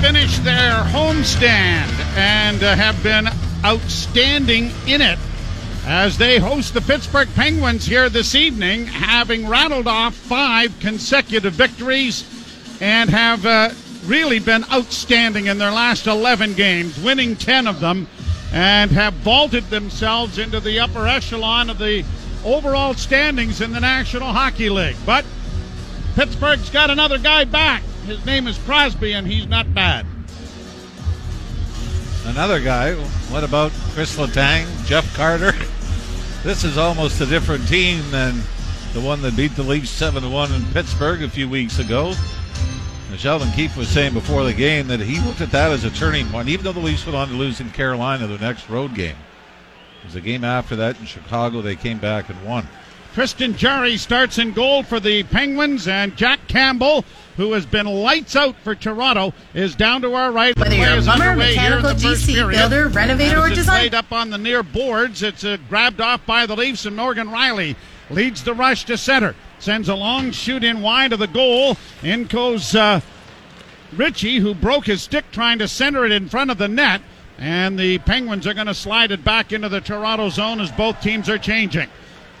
finished 0.00 0.44
their 0.44 0.84
homestand 0.84 1.90
and 2.16 2.62
uh, 2.62 2.76
have 2.76 3.02
been 3.02 3.26
outstanding 3.64 4.70
in 4.86 5.00
it 5.00 5.18
as 5.86 6.16
they 6.18 6.38
host 6.38 6.72
the 6.72 6.80
Pittsburgh 6.80 7.28
Penguins 7.34 7.84
here 7.84 8.08
this 8.08 8.36
evening, 8.36 8.86
having 8.86 9.48
rattled 9.48 9.88
off 9.88 10.14
five 10.14 10.78
consecutive 10.78 11.52
victories 11.54 12.24
and 12.80 13.10
have 13.10 13.44
uh, 13.44 13.70
really 14.04 14.38
been 14.38 14.64
outstanding 14.72 15.46
in 15.46 15.58
their 15.58 15.72
last 15.72 16.06
11 16.06 16.54
games, 16.54 16.96
winning 17.00 17.34
10 17.34 17.66
of 17.66 17.80
them, 17.80 18.06
and 18.52 18.92
have 18.92 19.14
vaulted 19.14 19.64
themselves 19.64 20.38
into 20.38 20.60
the 20.60 20.78
upper 20.78 21.08
echelon 21.08 21.70
of 21.70 21.78
the 21.78 22.04
overall 22.44 22.94
standings 22.94 23.60
in 23.60 23.72
the 23.72 23.80
National 23.80 24.32
Hockey 24.32 24.70
League. 24.70 24.96
But 25.04 25.24
Pittsburgh's 26.14 26.70
got 26.70 26.88
another 26.88 27.18
guy 27.18 27.44
back. 27.44 27.82
His 28.08 28.24
name 28.24 28.46
is 28.46 28.56
Crosby, 28.60 29.12
and 29.12 29.26
he's 29.26 29.46
not 29.46 29.74
bad. 29.74 30.06
Another 32.24 32.58
guy. 32.58 32.94
What 33.30 33.44
about 33.44 33.70
Chris 33.92 34.16
Letang, 34.16 34.66
Jeff 34.86 35.14
Carter? 35.14 35.52
This 36.44 36.62
is 36.62 36.78
almost 36.78 37.20
a 37.20 37.26
different 37.26 37.66
team 37.66 38.00
than 38.12 38.40
the 38.94 39.00
one 39.00 39.20
that 39.22 39.36
beat 39.36 39.56
the 39.56 39.62
Leafs 39.64 39.90
7 39.90 40.30
1 40.30 40.52
in 40.52 40.64
Pittsburgh 40.66 41.24
a 41.24 41.28
few 41.28 41.48
weeks 41.48 41.80
ago. 41.80 42.14
Sheldon 43.16 43.50
Keefe 43.50 43.76
was 43.76 43.88
saying 43.88 44.14
before 44.14 44.44
the 44.44 44.54
game 44.54 44.86
that 44.86 45.00
he 45.00 45.20
looked 45.26 45.40
at 45.40 45.50
that 45.50 45.72
as 45.72 45.82
a 45.82 45.90
turning 45.90 46.28
point, 46.28 46.48
even 46.48 46.64
though 46.64 46.72
the 46.72 46.78
Leafs 46.78 47.04
went 47.04 47.16
on 47.16 47.26
to 47.28 47.34
lose 47.34 47.60
in 47.60 47.70
Carolina 47.70 48.28
the 48.28 48.38
next 48.38 48.70
road 48.70 48.94
game. 48.94 49.16
It 50.00 50.04
was 50.04 50.14
a 50.14 50.20
game 50.20 50.44
after 50.44 50.76
that 50.76 50.98
in 51.00 51.06
Chicago. 51.06 51.60
They 51.60 51.74
came 51.74 51.98
back 51.98 52.28
and 52.28 52.42
won. 52.46 52.68
Tristan 53.14 53.56
Jarry 53.56 53.96
starts 53.96 54.38
in 54.38 54.52
goal 54.52 54.82
for 54.82 55.00
the 55.00 55.22
Penguins, 55.24 55.88
and 55.88 56.16
Jack 56.16 56.46
Campbell, 56.46 57.04
who 57.36 57.52
has 57.52 57.66
been 57.66 57.86
lights 57.86 58.36
out 58.36 58.54
for 58.62 58.74
Toronto, 58.74 59.32
is 59.54 59.74
down 59.74 60.02
to 60.02 60.14
our 60.14 60.30
right. 60.30 60.56
Whether 60.56 60.76
you're 60.76 60.98
a 60.98 61.02
plumber, 61.02 61.34
mechanical, 61.34 61.90
GC, 61.90 62.50
builder, 62.50 62.88
renovator, 62.88 63.40
or 63.40 63.48
designer. 63.48 63.78
Played 63.80 63.94
up 63.94 64.12
on 64.12 64.30
the 64.30 64.38
near 64.38 64.62
boards. 64.62 65.22
It's 65.22 65.44
uh, 65.44 65.56
grabbed 65.68 66.00
off 66.00 66.24
by 66.26 66.46
the 66.46 66.54
Leafs, 66.54 66.86
and 66.86 66.96
Morgan 66.96 67.28
Rielly 67.28 67.76
leads 68.10 68.44
the 68.44 68.54
rush 68.54 68.84
to 68.84 68.96
center. 68.96 69.34
Sends 69.58 69.88
a 69.88 69.94
long 69.94 70.30
shoot 70.30 70.62
in 70.62 70.80
wide 70.82 71.12
of 71.12 71.18
the 71.18 71.26
goal. 71.26 71.76
In 72.02 72.24
goes 72.24 72.74
uh, 72.74 73.00
Ritchie, 73.96 74.38
who 74.38 74.54
broke 74.54 74.86
his 74.86 75.02
stick 75.02 75.24
trying 75.32 75.58
to 75.58 75.66
center 75.66 76.04
it 76.04 76.12
in 76.12 76.28
front 76.28 76.50
of 76.50 76.58
the 76.58 76.68
net. 76.68 77.02
And 77.38 77.78
the 77.78 77.98
Penguins 77.98 78.46
are 78.46 78.54
going 78.54 78.66
to 78.66 78.74
slide 78.74 79.12
it 79.12 79.24
back 79.24 79.52
into 79.52 79.68
the 79.68 79.80
Toronto 79.80 80.28
zone 80.28 80.60
as 80.60 80.72
both 80.72 81.00
teams 81.00 81.28
are 81.28 81.38
changing. 81.38 81.88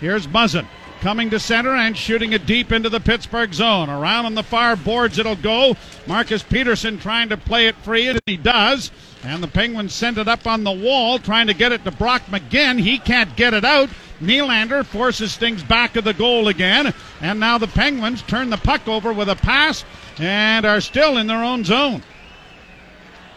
Here's 0.00 0.26
Muzzin 0.26 0.66
coming 1.00 1.30
to 1.30 1.38
center 1.38 1.74
and 1.74 1.96
shooting 1.96 2.32
it 2.32 2.46
deep 2.46 2.72
into 2.72 2.88
the 2.88 3.00
Pittsburgh 3.00 3.52
zone. 3.54 3.88
Around 3.88 4.26
on 4.26 4.34
the 4.34 4.42
far 4.42 4.76
boards 4.76 5.18
it'll 5.18 5.36
go. 5.36 5.76
Marcus 6.06 6.42
Pettersson 6.42 7.00
trying 7.00 7.28
to 7.28 7.36
play 7.36 7.68
it 7.68 7.76
free, 7.76 8.08
and 8.08 8.20
he 8.26 8.36
does. 8.36 8.90
And 9.22 9.42
the 9.42 9.48
Penguins 9.48 9.92
send 9.92 10.18
it 10.18 10.28
up 10.28 10.46
on 10.46 10.64
the 10.64 10.72
wall, 10.72 11.18
trying 11.18 11.48
to 11.48 11.54
get 11.54 11.72
it 11.72 11.84
to 11.84 11.90
Brock 11.90 12.22
McGinn. 12.26 12.80
He 12.80 12.98
can't 12.98 13.34
get 13.36 13.54
it 13.54 13.64
out. 13.64 13.88
Nylander 14.20 14.84
forces 14.84 15.36
things 15.36 15.62
back 15.62 15.96
of 15.96 16.04
the 16.04 16.14
goal 16.14 16.48
again. 16.48 16.92
And 17.20 17.38
now 17.38 17.58
the 17.58 17.68
Penguins 17.68 18.22
turn 18.22 18.50
the 18.50 18.56
puck 18.56 18.88
over 18.88 19.12
with 19.12 19.28
a 19.28 19.36
pass 19.36 19.84
and 20.18 20.66
are 20.66 20.80
still 20.80 21.18
in 21.18 21.26
their 21.26 21.42
own 21.42 21.64
zone. 21.64 22.02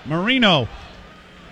Marino 0.06 0.68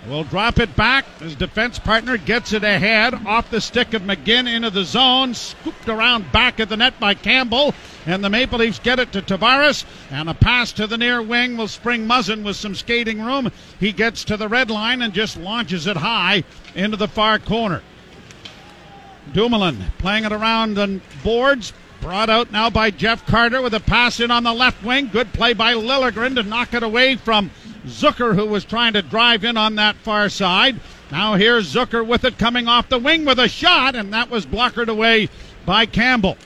will 0.08 0.24
drop 0.24 0.58
it 0.58 0.74
back. 0.76 1.04
His 1.18 1.34
defense 1.34 1.78
partner 1.78 2.16
gets 2.16 2.52
it 2.52 2.64
ahead 2.64 3.14
off 3.26 3.50
the 3.50 3.60
stick 3.60 3.94
of 3.94 4.02
McGinn 4.02 4.48
into 4.48 4.70
the 4.70 4.84
zone. 4.84 5.34
Scooped 5.34 5.88
around 5.88 6.30
back 6.32 6.60
of 6.60 6.68
the 6.68 6.76
net 6.76 6.98
by 6.98 7.14
Campbell. 7.14 7.74
And 8.06 8.24
the 8.24 8.30
Maple 8.30 8.58
Leafs 8.58 8.78
get 8.78 8.98
it 8.98 9.12
to 9.12 9.22
Tavares. 9.22 9.84
And 10.10 10.28
a 10.28 10.34
pass 10.34 10.72
to 10.72 10.86
the 10.86 10.98
near 10.98 11.22
wing 11.22 11.56
will 11.56 11.68
spring 11.68 12.06
Muzzin 12.06 12.42
with 12.42 12.56
some 12.56 12.74
skating 12.74 13.22
room. 13.22 13.50
He 13.78 13.92
gets 13.92 14.24
to 14.24 14.36
the 14.36 14.48
red 14.48 14.70
line 14.70 15.02
and 15.02 15.12
just 15.12 15.36
launches 15.36 15.86
it 15.86 15.96
high 15.96 16.44
into 16.74 16.96
the 16.96 17.08
far 17.08 17.38
corner. 17.38 17.82
Dumoulin 19.32 19.78
playing 19.98 20.24
it 20.24 20.32
around 20.32 20.74
the 20.74 21.00
boards. 21.22 21.72
Brought 22.00 22.30
out 22.30 22.50
now 22.50 22.70
by 22.70 22.90
Jeff 22.90 23.26
Carter 23.26 23.60
with 23.60 23.74
a 23.74 23.80
pass 23.80 24.20
in 24.20 24.30
on 24.30 24.42
the 24.42 24.54
left 24.54 24.82
wing. 24.82 25.08
Good 25.12 25.32
play 25.34 25.52
by 25.52 25.74
Liljegren 25.74 26.34
to 26.36 26.42
knock 26.42 26.72
it 26.72 26.82
away 26.82 27.16
from 27.16 27.50
Zucker, 27.86 28.34
who 28.34 28.46
was 28.46 28.64
trying 28.64 28.94
to 28.94 29.02
drive 29.02 29.44
in 29.44 29.58
on 29.58 29.74
that 29.74 29.96
far 29.96 30.30
side. 30.30 30.80
Now 31.10 31.34
here's 31.34 31.72
Zucker 31.72 32.06
with 32.06 32.24
it 32.24 32.38
coming 32.38 32.68
off 32.68 32.88
the 32.88 32.98
wing 32.98 33.26
with 33.26 33.38
a 33.38 33.48
shot, 33.48 33.94
and 33.94 34.12
that 34.14 34.30
was 34.30 34.46
blockered 34.46 34.88
away 34.88 35.28
by 35.66 35.84
Campbell. 35.84 36.38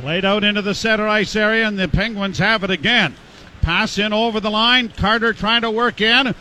Played 0.00 0.24
out 0.24 0.44
into 0.44 0.62
the 0.62 0.74
center 0.74 1.06
ice 1.06 1.36
area, 1.36 1.66
and 1.66 1.78
the 1.78 1.88
Penguins 1.88 2.38
have 2.38 2.64
it 2.64 2.70
again. 2.70 3.14
Pass 3.60 3.98
in 3.98 4.12
over 4.12 4.40
the 4.40 4.50
line. 4.50 4.88
Carter 4.88 5.32
trying 5.32 5.62
to 5.62 5.70
work 5.70 6.00
in. 6.00 6.34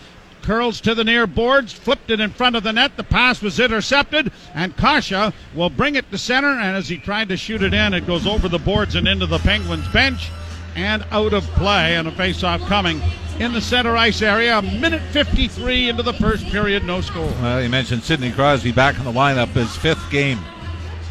Curls 0.46 0.80
to 0.82 0.94
the 0.94 1.04
near 1.04 1.26
boards, 1.26 1.74
flipped 1.74 2.12
it 2.12 2.20
in 2.20 2.30
front 2.30 2.56
of 2.56 2.62
the 2.62 2.72
net. 2.72 2.98
The 2.98 3.04
pass 3.04 3.42
was 3.42 3.60
intercepted, 3.60 4.32
and 4.54 4.78
Kase 4.78 5.34
will 5.56 5.72
bring 5.72 5.96
it 5.96 6.10
to 6.12 6.20
center. 6.20 6.50
And 6.50 6.78
as 6.78 6.88
he 6.88 6.98
tried 6.98 7.30
to 7.30 7.38
shoot 7.38 7.64
it 7.64 7.74
in, 7.74 7.96
it 7.96 8.06
goes 8.06 8.28
over 8.28 8.48
the 8.48 8.60
boards 8.60 8.94
and 8.94 9.08
into 9.08 9.26
the 9.26 9.40
Penguins 9.40 9.88
bench 9.88 10.30
and 10.76 11.04
out 11.10 11.34
of 11.34 11.44
play. 11.56 11.96
And 11.96 12.08
a 12.08 12.12
face-off 12.12 12.62
coming 12.68 13.02
in 13.40 13.54
the 13.54 13.62
center 13.62 13.98
ice 13.98 14.22
area. 14.22 14.60
A 14.60 14.62
minute 14.62 15.02
53 15.12 15.90
into 15.90 16.04
the 16.04 16.14
first 16.14 16.46
period, 16.48 16.84
no 16.84 17.02
score. 17.02 17.26
Well, 17.42 17.64
you 17.64 17.70
mentioned 17.70 18.04
Sidney 18.04 18.32
Crosby 18.32 18.72
back 18.72 19.00
in 19.00 19.04
the 19.04 19.12
lineup, 19.12 19.48
his 19.48 19.76
fifth 19.76 20.12
game 20.12 20.40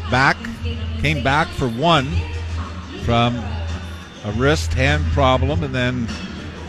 back. 0.09 0.37
Came 1.01 1.23
back 1.23 1.49
for 1.49 1.67
one 1.67 2.07
from 3.03 3.35
a 3.35 4.31
wrist 4.37 4.73
hand 4.73 5.03
problem, 5.11 5.61
and 5.61 5.75
then 5.75 6.07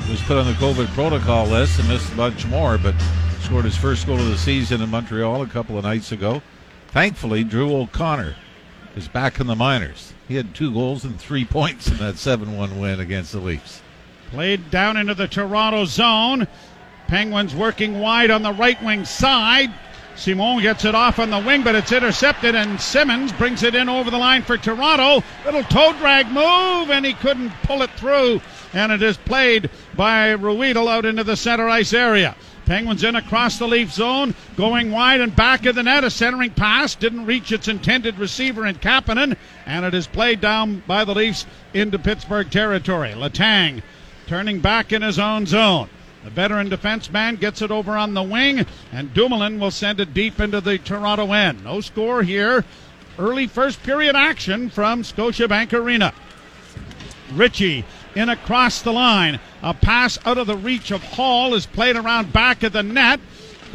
was 0.08 0.22
put 0.22 0.36
on 0.36 0.46
the 0.46 0.52
COVID 0.52 0.86
protocol 0.88 1.46
list 1.46 1.80
and 1.80 1.88
missed 1.88 2.12
a 2.12 2.16
bunch 2.16 2.46
more, 2.46 2.78
but 2.78 2.94
scored 3.40 3.64
his 3.64 3.76
first 3.76 4.06
goal 4.06 4.18
of 4.18 4.26
the 4.26 4.38
season 4.38 4.80
in 4.80 4.90
Montreal 4.90 5.42
a 5.42 5.46
couple 5.48 5.76
of 5.76 5.84
nights 5.84 6.12
ago. 6.12 6.42
Thankfully, 6.88 7.42
Drew 7.42 7.74
O'Connor 7.74 8.36
is 8.94 9.08
back 9.08 9.40
in 9.40 9.48
the 9.48 9.56
minors. 9.56 10.12
He 10.28 10.36
had 10.36 10.54
two 10.54 10.72
goals 10.72 11.04
and 11.04 11.18
three 11.18 11.44
points 11.50 11.88
in 11.88 11.96
that 11.96 12.18
7 12.18 12.56
1 12.56 12.78
win 12.78 13.00
against 13.00 13.32
the 13.32 13.40
Leafs. 13.40 13.82
Played 14.30 14.70
down 14.70 14.96
into 14.96 15.14
the 15.14 15.28
Toronto 15.28 15.84
zone. 15.84 16.46
Penguins 17.08 17.54
working 17.54 17.98
wide 17.98 18.30
on 18.30 18.42
the 18.42 18.52
right 18.52 18.80
wing 18.82 19.04
side. 19.04 19.72
Simon 20.16 20.62
gets 20.62 20.84
it 20.84 20.94
off 20.94 21.18
on 21.18 21.30
the 21.30 21.40
wing, 21.40 21.62
but 21.62 21.74
it's 21.74 21.92
intercepted, 21.92 22.54
and 22.54 22.80
Simmonds 22.80 23.32
brings 23.32 23.62
it 23.62 23.74
in 23.74 23.88
over 23.88 24.10
the 24.10 24.18
line 24.18 24.42
for 24.42 24.56
Toronto. 24.56 25.22
Little 25.44 25.62
toe 25.64 25.92
drag 25.98 26.26
move, 26.28 26.90
and 26.90 27.04
he 27.04 27.12
couldn't 27.12 27.50
pull 27.64 27.82
it 27.82 27.90
through. 27.90 28.40
And 28.72 28.90
it 28.90 29.02
is 29.02 29.16
played 29.18 29.70
by 29.96 30.34
Ruhwedel 30.34 30.88
out 30.88 31.04
into 31.04 31.24
the 31.24 31.36
center 31.36 31.68
ice 31.68 31.92
area. 31.92 32.36
Penguins 32.66 33.04
in 33.04 33.14
across 33.14 33.58
the 33.58 33.68
Leaf 33.68 33.92
zone, 33.92 34.34
going 34.56 34.90
wide 34.90 35.20
and 35.20 35.34
back 35.34 35.66
of 35.66 35.76
the 35.76 35.82
net. 35.84 36.02
A 36.02 36.10
centering 36.10 36.50
pass 36.50 36.96
didn't 36.96 37.26
reach 37.26 37.52
its 37.52 37.68
intended 37.68 38.18
receiver 38.18 38.66
in 38.66 38.74
Kapanen, 38.76 39.36
and 39.66 39.84
it 39.84 39.94
is 39.94 40.08
played 40.08 40.40
down 40.40 40.82
by 40.86 41.04
the 41.04 41.14
Leafs 41.14 41.46
into 41.74 41.98
Pittsburgh 41.98 42.50
territory. 42.50 43.10
Letang 43.10 43.82
turning 44.26 44.60
back 44.60 44.92
in 44.92 45.02
his 45.02 45.18
own 45.18 45.46
zone. 45.46 45.88
The 46.24 46.30
veteran 46.30 46.68
defenseman 46.68 47.38
gets 47.38 47.62
it 47.62 47.70
over 47.70 47.92
on 47.92 48.14
the 48.14 48.22
wing, 48.22 48.66
and 48.92 49.14
Dumoulin 49.14 49.60
will 49.60 49.70
send 49.70 50.00
it 50.00 50.12
deep 50.12 50.40
into 50.40 50.60
the 50.60 50.78
Toronto 50.78 51.32
end. 51.32 51.62
No 51.62 51.80
score 51.80 52.24
here. 52.24 52.64
Early 53.16 53.46
first 53.46 53.80
period 53.84 54.16
action 54.16 54.68
from 54.68 55.04
Scotiabank 55.04 55.72
Arena. 55.72 56.12
Ritchie 57.32 57.84
in 58.16 58.28
across 58.30 58.82
the 58.82 58.92
line. 58.92 59.38
A 59.62 59.74
pass 59.74 60.18
out 60.26 60.38
of 60.38 60.46
the 60.46 60.56
reach 60.56 60.90
of 60.90 61.02
Holl 61.04 61.54
is 61.54 61.66
played 61.66 61.96
around 61.96 62.32
back 62.32 62.62
of 62.62 62.72
the 62.72 62.82
net. 62.82 63.20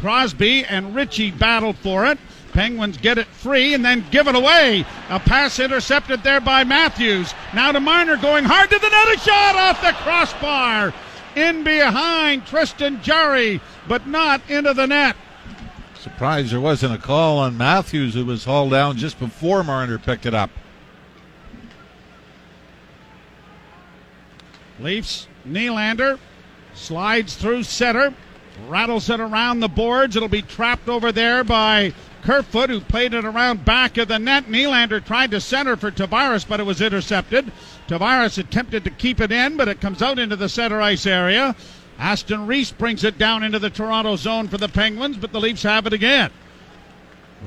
Crosby 0.00 0.64
and 0.64 0.94
Ritchie 0.94 1.30
battle 1.30 1.72
for 1.72 2.04
it. 2.06 2.18
Penguins 2.52 2.98
get 2.98 3.16
it 3.16 3.26
free 3.28 3.72
and 3.72 3.84
then 3.84 4.04
give 4.10 4.28
it 4.28 4.34
away. 4.34 4.84
A 5.08 5.18
pass 5.20 5.58
intercepted 5.58 6.22
there 6.22 6.40
by 6.40 6.64
Matthews. 6.64 7.32
Now 7.54 7.72
to 7.72 7.80
Marner 7.80 8.16
going 8.16 8.44
hard 8.44 8.68
to 8.68 8.78
the 8.78 8.90
net. 8.90 9.16
A 9.16 9.18
shot 9.20 9.56
off 9.56 9.80
the 9.80 9.92
crossbar. 10.02 10.92
In 11.34 11.64
behind 11.64 12.44
Tristan 12.44 13.00
Jarry, 13.02 13.62
but 13.88 14.06
not 14.06 14.42
into 14.50 14.74
the 14.74 14.86
net. 14.86 15.16
Surprised 15.94 16.52
there 16.52 16.60
wasn't 16.60 16.92
a 16.92 16.98
call 16.98 17.38
on 17.38 17.56
Matthews, 17.56 18.12
who 18.12 18.26
was 18.26 18.44
hauled 18.44 18.72
down 18.72 18.98
just 18.98 19.18
before 19.18 19.64
Marner 19.64 19.98
picked 19.98 20.26
it 20.26 20.34
up. 20.34 20.50
Leafs, 24.82 25.28
Nylander 25.46 26.18
slides 26.74 27.36
through 27.36 27.62
center, 27.62 28.14
rattles 28.68 29.08
it 29.08 29.20
around 29.20 29.60
the 29.60 29.68
boards. 29.68 30.16
It'll 30.16 30.28
be 30.28 30.42
trapped 30.42 30.88
over 30.88 31.12
there 31.12 31.44
by 31.44 31.92
Kerfoot, 32.22 32.70
who 32.70 32.80
played 32.80 33.14
it 33.14 33.24
around 33.24 33.64
back 33.64 33.96
of 33.98 34.08
the 34.08 34.18
net. 34.18 34.46
Nylander 34.46 35.04
tried 35.04 35.30
to 35.32 35.40
center 35.40 35.76
for 35.76 35.90
Tavares, 35.90 36.46
but 36.46 36.60
it 36.60 36.66
was 36.66 36.80
intercepted. 36.80 37.52
Tavares 37.88 38.38
attempted 38.38 38.84
to 38.84 38.90
keep 38.90 39.20
it 39.20 39.32
in, 39.32 39.56
but 39.56 39.68
it 39.68 39.80
comes 39.80 40.02
out 40.02 40.18
into 40.18 40.36
the 40.36 40.48
center 40.48 40.80
ice 40.80 41.06
area. 41.06 41.54
Aston 41.98 42.46
Reese 42.46 42.72
brings 42.72 43.04
it 43.04 43.18
down 43.18 43.42
into 43.42 43.58
the 43.58 43.70
Toronto 43.70 44.16
zone 44.16 44.48
for 44.48 44.58
the 44.58 44.68
Penguins, 44.68 45.16
but 45.16 45.32
the 45.32 45.40
Leafs 45.40 45.62
have 45.62 45.86
it 45.86 45.92
again. 45.92 46.30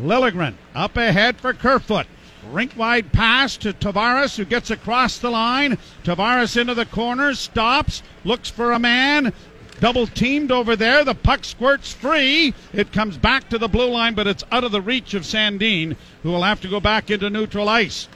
Liljegren 0.01 0.55
up 0.73 0.97
ahead 0.97 1.37
for 1.37 1.53
Kerfoot. 1.53 2.07
Rink 2.51 2.73
wide 2.77 3.11
pass 3.11 3.57
to 3.57 3.73
Tavares, 3.73 4.37
who 4.37 4.45
gets 4.45 4.69
across 4.69 5.17
the 5.17 5.29
line. 5.29 5.77
Tavares 6.03 6.59
into 6.59 6.73
the 6.73 6.85
corner, 6.85 7.33
stops, 7.33 8.03
looks 8.23 8.49
for 8.49 8.71
a 8.71 8.79
man. 8.79 9.33
Double 9.79 10.07
teamed 10.07 10.51
over 10.51 10.75
there. 10.75 11.03
The 11.03 11.15
puck 11.15 11.43
squirts 11.43 11.91
free. 11.91 12.53
It 12.71 12.93
comes 12.93 13.17
back 13.17 13.49
to 13.49 13.57
the 13.57 13.67
blue 13.67 13.89
line, 13.89 14.13
but 14.13 14.27
it's 14.27 14.43
out 14.51 14.63
of 14.63 14.71
the 14.71 14.81
reach 14.81 15.13
of 15.13 15.23
Sandin, 15.23 15.97
who 16.23 16.31
will 16.31 16.43
have 16.43 16.61
to 16.61 16.69
go 16.69 16.79
back 16.79 17.09
into 17.09 17.29
neutral 17.29 17.67
ice. 17.67 18.07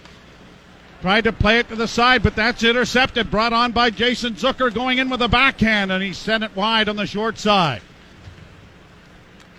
Tried 1.02 1.26
to 1.26 1.34
play 1.34 1.60
it 1.60 1.70
to 1.70 1.76
the 1.76 1.88
side, 1.88 2.24
but 2.24 2.36
that's 2.36 2.64
intercepted. 2.64 3.32
Brought 3.32 3.54
on 3.54 3.72
by 3.72 3.90
Jason 3.90 4.34
Zucker 4.34 4.74
going 4.74 4.98
in 4.98 5.10
with 5.10 5.22
a 5.22 5.28
backhand, 5.28 5.92
and 5.92 6.04
he 6.04 6.14
sent 6.14 6.44
it 6.44 6.56
wide 6.56 6.90
on 6.90 6.98
the 6.98 7.06
short 7.06 7.38
side. 7.38 7.82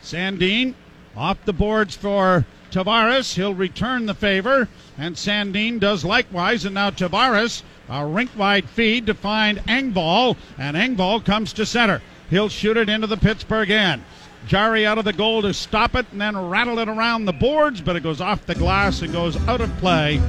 Sandin 0.02 0.74
off 1.16 1.44
the 1.44 1.52
boards 1.52 1.96
for 1.96 2.46
Tavares. 2.70 3.34
He'll 3.34 3.54
return 3.54 4.06
the 4.06 4.14
favor, 4.14 4.68
and 4.96 5.16
Sandin 5.16 5.80
does 5.80 6.04
likewise. 6.04 6.64
And 6.64 6.74
now 6.74 6.90
Tavares, 6.90 7.62
a 7.88 8.06
rink 8.06 8.30
wide 8.36 8.68
feed 8.68 9.06
to 9.06 9.14
find 9.14 9.58
Engvall, 9.66 10.36
and 10.58 10.76
Engvall 10.76 11.24
comes 11.24 11.52
to 11.54 11.66
center. 11.66 12.02
He'll 12.30 12.48
shoot 12.48 12.76
it 12.76 12.88
into 12.88 13.06
the 13.06 13.16
Pittsburgh 13.16 13.70
end. 13.70 14.02
Jarry 14.46 14.86
out 14.86 14.98
of 14.98 15.04
the 15.04 15.12
goal 15.12 15.42
to 15.42 15.52
stop 15.52 15.94
it 15.94 16.06
and 16.12 16.20
then 16.20 16.48
rattle 16.48 16.78
it 16.78 16.88
around 16.88 17.24
the 17.24 17.32
boards, 17.32 17.80
but 17.80 17.96
it 17.96 18.02
goes 18.02 18.20
off 18.20 18.46
the 18.46 18.54
glass 18.54 19.02
and 19.02 19.12
goes 19.12 19.36
out 19.48 19.60
of 19.60 19.76
play 19.78 20.20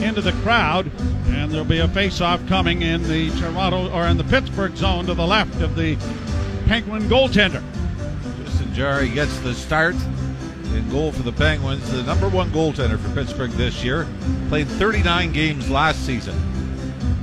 into 0.00 0.20
the 0.20 0.32
crowd. 0.42 0.90
And 1.28 1.52
there'll 1.52 1.64
be 1.64 1.78
a 1.78 1.88
face-off 1.88 2.46
coming 2.48 2.82
in 2.82 3.02
the 3.04 3.30
Toronto 3.38 3.90
or 3.92 4.06
in 4.06 4.16
the 4.16 4.24
Pittsburgh 4.24 4.76
zone 4.76 5.06
to 5.06 5.14
the 5.14 5.26
left 5.26 5.60
of 5.60 5.76
the 5.76 5.96
Penguin 6.66 7.02
goaltender. 7.02 7.62
Justin 8.44 8.74
Jarry 8.74 9.08
gets 9.08 9.38
the 9.40 9.54
start 9.54 9.94
in 10.74 10.88
goal 10.90 11.12
for 11.12 11.22
the 11.22 11.32
Penguins, 11.32 11.90
the 11.90 12.02
number 12.02 12.28
one 12.28 12.50
goaltender 12.50 12.98
for 12.98 13.12
Pittsburgh 13.14 13.50
this 13.52 13.82
year. 13.82 14.06
Played 14.48 14.68
39 14.68 15.32
games 15.32 15.70
last 15.70 16.04
season, 16.06 16.34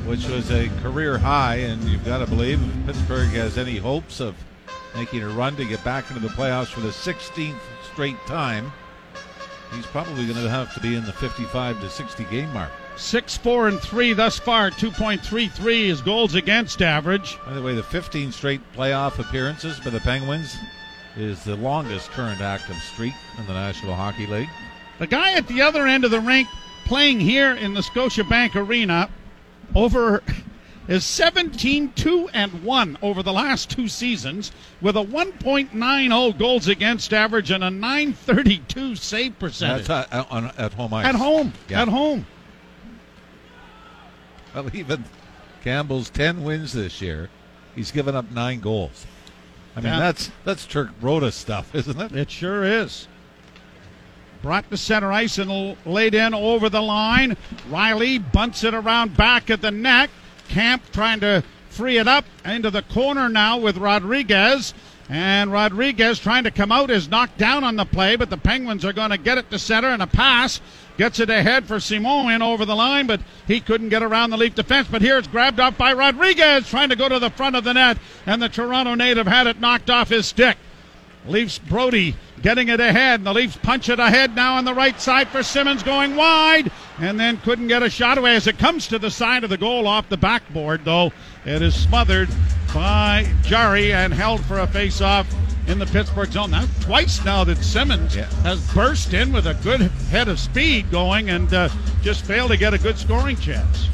which 0.05 0.27
was 0.27 0.51
a 0.51 0.69
career 0.81 1.17
high, 1.17 1.55
and 1.55 1.83
you've 1.83 2.05
got 2.05 2.19
to 2.19 2.27
believe 2.27 2.61
if 2.61 2.85
Pittsburgh 2.85 3.29
has 3.29 3.57
any 3.57 3.77
hopes 3.77 4.19
of 4.19 4.35
making 4.95 5.23
a 5.23 5.29
run 5.29 5.55
to 5.55 5.65
get 5.65 5.83
back 5.83 6.09
into 6.09 6.21
the 6.21 6.33
playoffs 6.33 6.67
for 6.67 6.81
the 6.81 6.89
16th 6.89 7.59
straight 7.91 8.17
time, 8.27 8.71
he's 9.73 9.85
probably 9.87 10.25
going 10.25 10.43
to 10.43 10.49
have 10.49 10.73
to 10.73 10.79
be 10.79 10.95
in 10.95 11.05
the 11.05 11.13
55 11.13 11.79
to 11.79 11.89
60 11.89 12.23
game 12.25 12.51
mark. 12.53 12.71
Six, 12.95 13.37
four, 13.37 13.67
and 13.67 13.79
three 13.79 14.13
thus 14.13 14.39
far. 14.39 14.71
2.33 14.71 15.85
is 15.85 16.01
goals 16.01 16.33
against 16.33 16.81
average. 16.81 17.37
By 17.45 17.53
the 17.53 17.61
way, 17.61 17.75
the 17.75 17.83
15 17.83 18.31
straight 18.31 18.61
playoff 18.73 19.19
appearances 19.19 19.77
for 19.77 19.91
the 19.91 19.99
Penguins 19.99 20.57
is 21.17 21.43
the 21.43 21.55
longest 21.55 22.11
current 22.11 22.41
active 22.41 22.77
streak 22.77 23.13
in 23.37 23.47
the 23.47 23.53
National 23.53 23.95
Hockey 23.95 24.27
League. 24.27 24.49
The 24.99 25.07
guy 25.07 25.33
at 25.33 25.47
the 25.47 25.61
other 25.61 25.87
end 25.87 26.05
of 26.05 26.11
the 26.11 26.19
rink 26.19 26.47
playing 26.85 27.19
here 27.19 27.53
in 27.53 27.73
the 27.73 27.81
Scotiabank 27.81 28.55
Arena 28.55 29.09
over 29.75 30.23
is 30.87 31.03
17 31.03 31.91
2 31.93 32.29
and 32.33 32.63
1 32.63 32.97
over 33.01 33.23
the 33.23 33.33
last 33.33 33.69
two 33.69 33.87
seasons 33.87 34.51
with 34.81 34.95
a 34.95 35.03
1.90 35.03 36.37
goals 36.37 36.67
against 36.67 37.13
average 37.13 37.51
and 37.51 37.63
a 37.63 37.69
932 37.69 38.95
save 38.95 39.37
percentage. 39.39 39.87
That's 39.87 40.13
at, 40.13 40.31
on, 40.31 40.45
at 40.57 40.73
home 40.73 40.93
ice. 40.93 41.05
At 41.05 41.15
home. 41.15 41.51
Yeah. 41.67 41.81
At 41.81 41.87
home. 41.87 42.25
Well, 44.53 44.69
even 44.73 45.03
Campbell's 45.63 46.09
10 46.09 46.43
wins 46.43 46.73
this 46.73 47.01
year, 47.01 47.29
he's 47.75 47.91
given 47.91 48.15
up 48.15 48.31
nine 48.31 48.59
goals. 48.59 49.05
I 49.77 49.81
mean, 49.81 49.93
Yeah. 49.93 49.99
that's 49.99 50.31
that's 50.43 50.65
Turk 50.65 50.89
Broda 50.99 51.31
stuff, 51.31 51.73
isn't 51.75 51.99
it? 52.01 52.11
It 52.15 52.31
sure 52.31 52.63
is. 52.63 53.07
Brought 54.41 54.69
to 54.69 54.77
center 54.77 55.11
ice 55.11 55.37
and 55.37 55.75
laid 55.85 56.13
in 56.13 56.33
over 56.33 56.69
the 56.69 56.81
line. 56.81 57.37
Rielly 57.69 58.19
bunts 58.31 58.63
it 58.63 58.73
around 58.73 59.15
back 59.17 59.49
at 59.49 59.61
the 59.61 59.71
net. 59.71 60.09
Kampf 60.49 60.91
trying 60.91 61.19
to 61.21 61.43
free 61.69 61.97
it 61.97 62.07
up 62.07 62.25
into 62.45 62.69
the 62.71 62.81
corner 62.83 63.29
now 63.29 63.57
with 63.57 63.77
Rodriguez. 63.77 64.73
And 65.09 65.51
Rodriguez 65.51 66.19
trying 66.19 66.43
to 66.43 66.51
come 66.51 66.71
out 66.71 66.91
is 66.91 67.07
knocked 67.09 67.37
down 67.37 67.63
on 67.63 67.77
the 67.77 67.85
play, 67.85 68.15
but 68.15 68.29
the 68.29 68.37
Penguins 68.37 68.83
are 68.83 68.93
going 68.93 69.11
to 69.11 69.17
get 69.17 69.37
it 69.37 69.49
to 69.51 69.57
center 69.59 69.87
and 69.89 70.01
a 70.03 70.07
pass. 70.07 70.59
Gets 70.97 71.19
it 71.19 71.29
ahead 71.29 71.65
for 71.65 71.79
Simon 71.79 72.31
in 72.31 72.41
over 72.41 72.65
the 72.65 72.75
line, 72.75 73.05
but 73.05 73.21
he 73.45 73.59
couldn't 73.59 73.89
get 73.89 74.01
around 74.01 74.31
the 74.31 74.37
Leaf 74.37 74.55
defense. 74.55 74.87
But 74.89 75.01
here 75.03 75.17
it's 75.17 75.27
grabbed 75.27 75.59
up 75.59 75.77
by 75.77 75.93
Rodriguez, 75.93 76.67
trying 76.67 76.89
to 76.89 76.95
go 76.95 77.07
to 77.07 77.19
the 77.19 77.29
front 77.29 77.55
of 77.55 77.63
the 77.63 77.73
net, 77.73 77.97
and 78.25 78.41
the 78.41 78.49
Toronto 78.49 78.95
native 78.95 79.27
had 79.27 79.45
it 79.47 79.59
knocked 79.59 79.89
off 79.89 80.09
his 80.09 80.25
stick. 80.25 80.57
Leafs 81.27 81.59
Brodie 81.59 82.15
getting 82.41 82.69
it 82.69 82.79
ahead. 82.79 83.19
And 83.19 83.27
the 83.27 83.33
Leafs 83.33 83.57
punch 83.57 83.89
it 83.89 83.99
ahead 83.99 84.35
now 84.35 84.55
on 84.55 84.65
the 84.65 84.73
right 84.73 84.99
side 84.99 85.27
for 85.27 85.43
Simmonds 85.43 85.83
going 85.83 86.15
wide 86.15 86.71
and 86.99 87.19
then 87.19 87.37
couldn't 87.37 87.67
get 87.67 87.83
a 87.83 87.89
shot 87.89 88.17
away 88.17 88.35
as 88.35 88.47
it 88.47 88.57
comes 88.57 88.87
to 88.87 88.97
the 88.99 89.11
side 89.11 89.43
of 89.43 89.49
the 89.49 89.57
goal 89.57 89.87
off 89.87 90.09
the 90.09 90.17
backboard, 90.17 90.85
though. 90.85 91.11
It 91.45 91.61
is 91.61 91.75
smothered 91.75 92.29
by 92.73 93.27
Jarry 93.43 93.93
and 93.93 94.13
held 94.13 94.43
for 94.45 94.59
a 94.59 94.67
face-off 94.67 95.27
in 95.67 95.79
the 95.79 95.85
Pittsburgh 95.87 96.31
zone. 96.31 96.51
Now, 96.51 96.65
twice 96.81 97.23
now 97.25 97.43
that 97.43 97.57
Simmonds 97.57 98.15
Yeah. 98.15 98.29
has 98.43 98.61
burst 98.73 99.13
in 99.13 99.33
with 99.33 99.47
a 99.47 99.53
good 99.55 99.91
head 100.09 100.27
of 100.27 100.39
speed 100.39 100.89
going 100.91 101.29
and 101.29 101.53
uh, 101.53 101.69
just 102.01 102.25
failed 102.25 102.51
to 102.51 102.57
get 102.57 102.73
a 102.73 102.77
good 102.77 102.97
scoring 102.97 103.37
chance. 103.37 103.87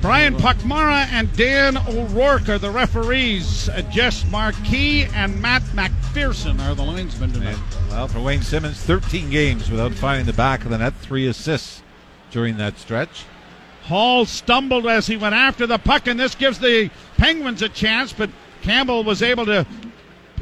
Brian 0.00 0.34
Pochmara 0.34 1.06
and 1.12 1.32
Dan 1.36 1.76
O'Rourke 1.76 2.48
are 2.48 2.58
the 2.58 2.70
referees. 2.70 3.68
Uh, 3.68 3.82
Jess 3.82 4.28
Marquis 4.32 5.04
and 5.14 5.40
Matt 5.40 5.62
McPherson 5.74 6.58
are 6.66 6.74
the 6.74 6.82
linesmen 6.82 7.30
tonight. 7.30 7.54
And, 7.54 7.90
well, 7.90 8.08
for 8.08 8.18
Wayne 8.18 8.42
Simmonds, 8.42 8.80
13 8.80 9.30
games 9.30 9.70
without 9.70 9.92
finding 9.92 10.26
the 10.26 10.32
back 10.32 10.64
of 10.64 10.70
the 10.70 10.78
net, 10.78 10.94
three 10.96 11.28
assists 11.28 11.82
during 12.32 12.56
that 12.56 12.78
stretch. 12.78 13.26
Holl 13.84 14.24
stumbled 14.24 14.88
as 14.88 15.06
he 15.06 15.16
went 15.16 15.36
after 15.36 15.68
the 15.68 15.78
puck, 15.78 16.08
and 16.08 16.18
this 16.18 16.34
gives 16.34 16.58
the 16.58 16.90
Penguins 17.16 17.62
a 17.62 17.68
chance, 17.68 18.12
but 18.12 18.30
Campbell 18.62 19.04
was 19.04 19.22
able 19.22 19.46
to 19.46 19.64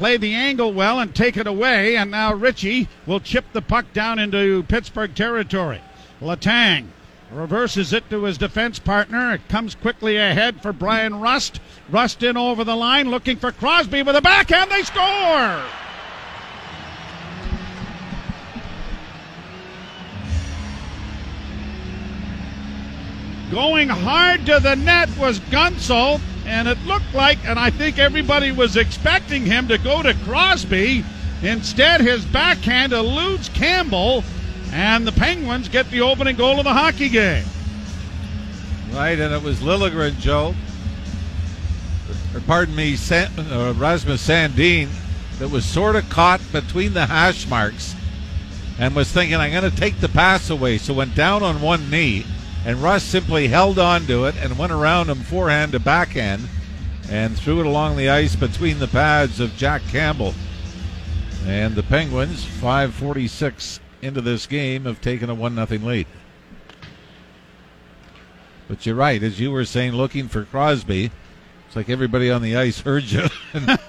play 0.01 0.17
the 0.17 0.33
angle 0.33 0.73
well 0.73 0.99
and 0.99 1.13
take 1.13 1.37
it 1.37 1.45
away, 1.45 1.95
and 1.95 2.09
now 2.09 2.33
Ritchie 2.33 2.89
will 3.05 3.19
chip 3.19 3.45
the 3.53 3.61
puck 3.61 3.85
down 3.93 4.17
into 4.17 4.63
Pittsburgh 4.63 5.13
territory. 5.13 5.79
Letang 6.19 6.87
reverses 7.31 7.93
it 7.93 8.09
to 8.09 8.23
his 8.23 8.39
defense 8.39 8.79
partner. 8.79 9.31
It 9.31 9.47
comes 9.47 9.75
quickly 9.75 10.17
ahead 10.17 10.59
for 10.63 10.73
Bryan 10.73 11.19
Rust. 11.19 11.61
Rust 11.87 12.23
in 12.23 12.35
over 12.35 12.63
the 12.63 12.75
line, 12.75 13.11
looking 13.11 13.37
for 13.37 13.51
Crosby 13.51 14.01
with 14.01 14.15
a 14.15 14.23
backhand. 14.23 14.71
They 14.71 14.81
score! 14.81 15.61
Going 23.51 23.89
hard 23.89 24.47
to 24.47 24.59
the 24.59 24.77
net 24.77 25.15
was 25.19 25.39
Guentzel, 25.51 26.19
and 26.45 26.67
it 26.67 26.77
looked 26.85 27.13
like, 27.13 27.37
and 27.45 27.59
I 27.59 27.69
think 27.69 27.99
everybody 27.99 28.51
was 28.51 28.77
expecting 28.77 29.45
him 29.45 29.67
to 29.67 29.77
go 29.77 30.01
to 30.01 30.13
Crosby. 30.25 31.03
Instead, 31.41 32.01
his 32.01 32.23
backhand 32.25 32.93
eludes 32.93 33.49
Campbell, 33.49 34.23
and 34.71 35.05
the 35.07 35.11
Penguins 35.11 35.67
get 35.67 35.89
the 35.89 36.01
opening 36.01 36.35
goal 36.35 36.59
of 36.59 36.63
the 36.63 36.73
hockey 36.73 37.09
game. 37.09 37.45
Right, 38.91 39.19
and 39.19 39.33
it 39.33 39.41
was 39.41 39.59
Liljegren, 39.59 40.19
Joe, 40.19 40.53
or 42.33 42.41
pardon 42.41 42.75
me, 42.75 42.95
San, 42.95 43.31
uh, 43.39 43.73
Rasmus 43.77 44.27
Sandin, 44.27 44.89
that 45.39 45.49
was 45.49 45.65
sort 45.65 45.95
of 45.95 46.07
caught 46.09 46.41
between 46.51 46.93
the 46.93 47.05
hash 47.07 47.47
marks 47.47 47.95
and 48.77 48.95
was 48.95 49.11
thinking, 49.11 49.35
I'm 49.35 49.51
going 49.51 49.69
to 49.69 49.75
take 49.75 49.99
the 49.99 50.09
pass 50.09 50.49
away. 50.49 50.77
So 50.77 50.93
went 50.93 51.15
down 51.15 51.43
on 51.43 51.61
one 51.61 51.89
knee, 51.89 52.25
and 52.65 52.77
Rust 52.77 53.09
simply 53.09 53.47
held 53.47 53.79
on 53.79 54.05
to 54.07 54.25
it 54.25 54.35
and 54.37 54.57
went 54.57 54.71
around 54.71 55.09
him 55.09 55.19
forehand 55.19 55.71
to 55.71 55.79
backhand 55.79 56.47
and 57.09 57.37
threw 57.37 57.59
it 57.59 57.65
along 57.65 57.97
the 57.97 58.09
ice 58.09 58.35
between 58.35 58.79
the 58.79 58.87
pads 58.87 59.39
of 59.39 59.55
Jack 59.57 59.81
Campbell. 59.89 60.33
And 61.45 61.75
the 61.75 61.83
Penguins, 61.83 62.45
546 62.45 63.79
into 64.01 64.21
this 64.21 64.45
game, 64.45 64.85
have 64.85 65.01
taken 65.01 65.29
a 65.29 65.35
1 65.35 65.55
0 65.67 65.79
lead. 65.81 66.07
But 68.67 68.85
you're 68.85 68.95
right, 68.95 69.21
as 69.21 69.39
you 69.39 69.51
were 69.51 69.65
saying, 69.65 69.93
looking 69.93 70.27
for 70.27 70.45
Crosby, 70.45 71.11
it's 71.67 71.75
like 71.75 71.89
everybody 71.89 72.29
on 72.29 72.41
the 72.41 72.55
ice 72.55 72.79
heard 72.81 73.03
you 73.05 73.27
and, 73.53 73.79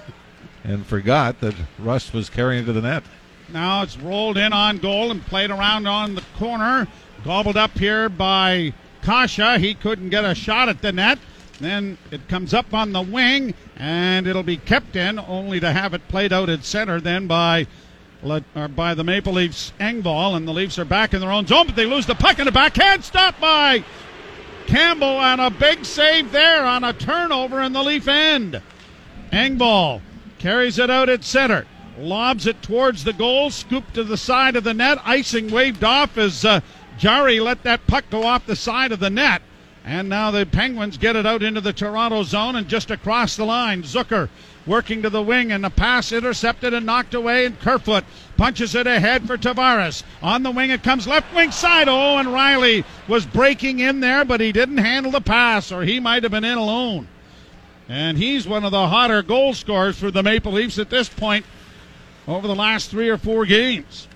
and 0.63 0.85
forgot 0.85 1.39
that 1.41 1.55
Rust 1.77 2.13
was 2.13 2.29
carrying 2.29 2.65
to 2.65 2.73
the 2.73 2.81
net. 2.81 3.03
Now 3.49 3.83
it's 3.83 3.97
rolled 3.97 4.37
in 4.37 4.51
on 4.51 4.79
goal 4.79 5.11
and 5.11 5.25
played 5.25 5.51
around 5.51 5.87
on 5.87 6.15
the 6.15 6.23
corner. 6.37 6.87
Gobbled 7.23 7.55
up 7.55 7.77
here 7.77 8.09
by 8.09 8.73
Kase. 9.01 9.59
He 9.61 9.75
couldn't 9.75 10.09
get 10.09 10.25
a 10.25 10.35
shot 10.35 10.67
at 10.67 10.81
the 10.81 10.91
net. 10.91 11.19
Then 11.59 11.97
it 12.11 12.27
comes 12.27 12.53
up 12.53 12.73
on 12.73 12.91
the 12.91 13.01
wing 13.01 13.53
and 13.77 14.27
it'll 14.27 14.43
be 14.43 14.57
kept 14.57 14.95
in, 14.95 15.17
only 15.17 15.59
to 15.61 15.71
have 15.71 15.93
it 15.93 16.07
played 16.09 16.33
out 16.33 16.49
at 16.49 16.65
center 16.65 16.99
then 16.99 17.27
by 17.27 17.67
by 18.75 18.93
the 18.93 19.03
Maple 19.03 19.33
Leafs 19.33 19.73
Engvall, 19.79 20.37
and 20.37 20.47
the 20.47 20.53
Leafs 20.53 20.79
are 20.79 20.85
back 20.85 21.13
in 21.13 21.19
their 21.19 21.31
own 21.31 21.45
zone, 21.45 21.65
but 21.65 21.75
they 21.75 21.85
lose 21.85 22.05
the 22.05 22.15
puck 22.15 22.39
in 22.39 22.45
the 22.45 22.51
backhand. 22.53 23.03
Stopped 23.03 23.39
by 23.41 23.83
Campbell 24.65 25.19
and 25.21 25.41
a 25.41 25.49
big 25.49 25.83
save 25.83 26.31
there 26.31 26.65
on 26.65 26.83
a 26.83 26.93
turnover 26.93 27.61
in 27.61 27.73
the 27.73 27.83
Leaf 27.83 28.07
end. 28.07 28.61
Engvall 29.31 30.01
carries 30.39 30.79
it 30.79 30.89
out 30.89 31.09
at 31.09 31.23
center. 31.23 31.65
lobs 31.97 32.47
it 32.47 32.61
towards 32.61 33.03
the 33.03 33.13
goal, 33.13 33.49
scooped 33.49 33.93
to 33.93 34.03
the 34.03 34.17
side 34.17 34.55
of 34.55 34.63
the 34.63 34.73
net. 34.73 34.99
Icing 35.05 35.51
waved 35.51 35.83
off 35.83 36.17
as 36.17 36.45
uh, 36.45 36.61
Jarry 36.97 37.39
let 37.39 37.63
that 37.63 37.87
puck 37.87 38.05
go 38.09 38.23
off 38.23 38.45
the 38.45 38.55
side 38.55 38.91
of 38.91 38.99
the 38.99 39.09
net. 39.09 39.41
And 39.85 40.07
now 40.07 40.31
the 40.31 40.45
Penguins 40.45 40.97
get 40.97 41.17
it 41.17 41.25
out 41.25 41.43
into 41.43 41.59
the 41.59 41.73
Toronto 41.73 42.23
zone 42.23 42.55
and 42.55 42.69
just 42.69 42.89
across 42.89 43.35
the 43.35 43.43
line. 43.43 43.83
Zucker 43.83 44.29
working 44.65 45.01
to 45.01 45.09
the 45.09 45.21
wing 45.21 45.51
and 45.51 45.61
the 45.61 45.69
pass 45.69 46.13
intercepted 46.13 46.73
and 46.73 46.85
knocked 46.85 47.13
away. 47.13 47.45
And 47.45 47.59
Kerfoot 47.59 48.05
punches 48.37 48.75
it 48.75 48.87
ahead 48.87 49.27
for 49.27 49.37
Tavares. 49.37 50.03
On 50.21 50.43
the 50.43 50.51
wing 50.51 50.69
it 50.69 50.83
comes 50.83 51.05
left 51.05 51.35
wing 51.35 51.51
side. 51.51 51.89
Oh, 51.89 52.17
and 52.17 52.29
Rielly 52.29 52.85
was 53.09 53.25
breaking 53.25 53.79
in 53.79 53.99
there, 53.99 54.23
but 54.23 54.39
he 54.39 54.53
didn't 54.53 54.77
handle 54.77 55.11
the 55.11 55.19
pass, 55.19 55.69
or 55.69 55.83
he 55.83 55.99
might 55.99 56.23
have 56.23 56.31
been 56.31 56.45
in 56.45 56.57
alone. 56.57 57.09
And 57.89 58.17
he's 58.17 58.47
one 58.47 58.63
of 58.63 58.71
the 58.71 58.87
hotter 58.87 59.21
goal 59.21 59.53
scorers 59.53 59.99
for 59.99 60.11
the 60.11 60.23
Maple 60.23 60.53
Leafs 60.53 60.79
at 60.79 60.89
this 60.89 61.09
point 61.09 61.45
over 62.25 62.47
the 62.47 62.55
last 62.55 62.89
three 62.89 63.09
or 63.09 63.17
four 63.17 63.45
games. 63.45 64.07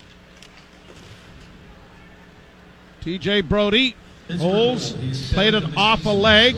TJ 3.07 3.47
Brodie 3.47 3.95
holds, 4.37 4.91
played 5.31 5.53
it 5.53 5.63
off 5.77 6.05
a 6.05 6.09
leg. 6.09 6.55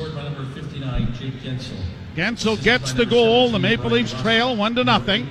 Guentzel 2.15 2.63
gets 2.63 2.91
the 2.93 3.05
goal. 3.05 3.49
The 3.49 3.59
Maple 3.59 3.91
Leafs 3.91 4.19
trail 4.19 4.55
one 4.55 4.73
to 4.73 4.83
nothing. 4.83 5.29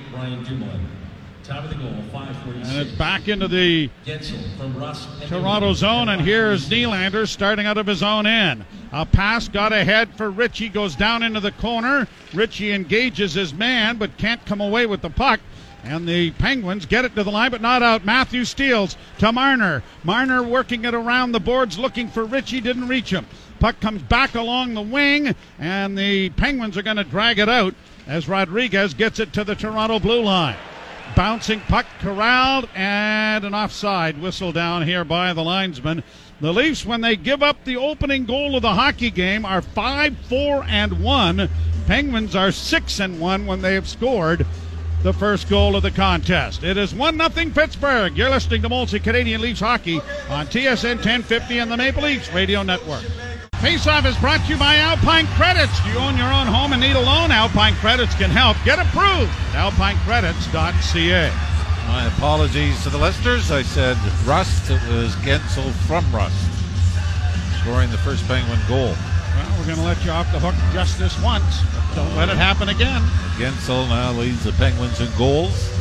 And 1.49 2.77
it's 2.77 2.91
back 2.91 3.27
into 3.27 3.49
the 3.49 3.89
Toronto 5.27 5.73
zone, 5.73 6.07
and 6.07 6.21
here's 6.21 6.69
Nylander 6.69 7.27
starting 7.27 7.65
out 7.65 7.77
of 7.77 7.85
his 7.85 8.01
own 8.01 8.25
end. 8.25 8.63
A 8.93 9.05
pass 9.05 9.49
got 9.49 9.73
ahead 9.73 10.15
for 10.15 10.31
Ritchie, 10.31 10.69
goes 10.69 10.95
down 10.95 11.21
into 11.21 11.41
the 11.41 11.51
corner. 11.51 12.07
Ritchie 12.33 12.71
engages 12.71 13.33
his 13.33 13.53
man, 13.53 13.97
but 13.97 14.17
can't 14.17 14.45
come 14.45 14.61
away 14.61 14.85
with 14.85 15.01
the 15.01 15.09
puck. 15.09 15.41
And 15.83 16.07
the 16.07 16.31
Penguins 16.31 16.85
get 16.85 17.05
it 17.05 17.15
to 17.15 17.23
the 17.23 17.31
line, 17.31 17.51
but 17.51 17.61
not 17.61 17.81
out. 17.81 18.05
Matthew 18.05 18.45
steals 18.45 18.97
to 19.19 19.31
Marner. 19.31 19.81
Marner 20.03 20.43
working 20.43 20.85
it 20.85 20.93
around 20.93 21.31
the 21.31 21.39
boards, 21.39 21.79
looking 21.79 22.09
for 22.09 22.25
Ritchie, 22.25 22.61
didn't 22.61 22.87
reach 22.87 23.11
him. 23.11 23.25
Puck 23.59 23.79
comes 23.79 24.01
back 24.03 24.35
along 24.35 24.73
the 24.73 24.81
wing, 24.81 25.35
and 25.57 25.97
the 25.97 26.29
Penguins 26.31 26.77
are 26.77 26.81
going 26.81 26.97
to 26.97 27.03
drag 27.03 27.39
it 27.39 27.49
out 27.49 27.73
as 28.07 28.27
Rodriguez 28.27 28.93
gets 28.93 29.19
it 29.19 29.33
to 29.33 29.43
the 29.43 29.55
Toronto 29.55 29.99
blue 29.99 30.21
line. 30.21 30.55
Bouncing 31.15 31.59
puck 31.61 31.85
corralled, 31.99 32.69
and 32.75 33.43
an 33.43 33.53
offside 33.53 34.21
whistle 34.21 34.51
down 34.51 34.83
here 34.83 35.03
by 35.03 35.33
the 35.33 35.43
linesman. 35.43 36.03
The 36.39 36.53
Leafs, 36.53 36.85
when 36.85 37.01
they 37.01 37.15
give 37.15 37.43
up 37.43 37.63
the 37.63 37.77
opening 37.77 38.25
goal 38.25 38.55
of 38.55 38.61
the 38.61 38.73
hockey 38.73 39.11
game, 39.11 39.43
are 39.43 39.61
5 39.61 40.17
4 40.29 40.63
and 40.67 41.03
1. 41.03 41.49
Penguins 41.87 42.35
are 42.35 42.51
6 42.51 42.99
and 42.99 43.19
1 43.19 43.45
when 43.45 43.61
they 43.61 43.73
have 43.73 43.87
scored 43.87 44.45
the 45.03 45.13
first 45.13 45.49
goal 45.49 45.75
of 45.75 45.83
the 45.83 45.91
contest. 45.91 46.63
It 46.63 46.77
is 46.77 46.93
1 46.93 47.17
0 47.17 47.49
Pittsburgh. 47.51 48.17
You're 48.17 48.29
listening 48.29 48.61
to 48.63 48.69
Molson 48.69 49.03
Canadian 49.03 49.41
Leafs 49.41 49.59
Hockey 49.59 49.99
on 50.29 50.47
TSN 50.47 50.95
1050 50.95 51.59
and 51.59 51.71
the 51.71 51.77
Maple 51.77 52.03
Leafs 52.03 52.31
Radio 52.33 52.63
Network. 52.63 53.03
Faceoff 53.53 54.05
is 54.05 54.17
brought 54.17 54.41
to 54.45 54.53
you 54.53 54.57
by 54.57 54.75
Alpine 54.77 55.27
Credits. 55.27 55.83
Do 55.83 55.89
you 55.89 55.99
own 55.99 56.17
your 56.17 56.31
own 56.31 56.47
home 56.47 56.71
and 56.73 56.81
need 56.81 56.95
a 56.95 57.01
loan? 57.01 57.31
Alpine 57.31 57.75
Credits 57.75 58.15
can 58.15 58.29
help. 58.29 58.57
Get 58.63 58.79
approved 58.79 59.31
at 59.53 59.71
alpinecredits.ca. 59.71 61.31
My 61.87 62.05
apologies 62.07 62.81
to 62.83 62.89
the 62.89 62.97
listeners. 62.97 63.51
I 63.51 63.63
said 63.63 63.97
Rust. 64.25 64.69
It 64.69 64.81
was 64.93 65.15
Guentzel 65.17 65.71
from 65.87 66.09
Rust 66.13 66.49
scoring 67.61 67.91
the 67.91 67.97
first 67.97 68.25
Penguin 68.27 68.59
goal. 68.67 68.95
Well, 69.39 69.57
we're 69.57 69.65
going 69.67 69.77
to 69.77 69.85
let 69.85 70.03
you 70.03 70.11
off 70.11 70.29
the 70.33 70.39
hook 70.39 70.55
just 70.73 70.99
this 70.99 71.17
once. 71.23 71.61
Don't 71.95 72.13
let 72.17 72.27
it 72.27 72.35
happen 72.35 72.67
again. 72.67 73.01
Guentzel 73.37 73.87
now 73.87 74.11
leads 74.11 74.43
the 74.43 74.51
Penguins 74.53 74.99
in 74.99 75.07
goals 75.17 75.71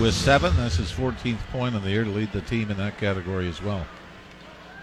with 0.00 0.14
seven. 0.14 0.56
That's 0.56 0.76
his 0.76 0.90
14th 0.90 1.38
point 1.52 1.76
of 1.76 1.82
the 1.82 1.90
year 1.90 2.04
to 2.04 2.10
lead 2.10 2.32
the 2.32 2.40
team 2.40 2.70
in 2.70 2.78
that 2.78 2.96
category 2.96 3.50
as 3.50 3.62
well. 3.62 3.86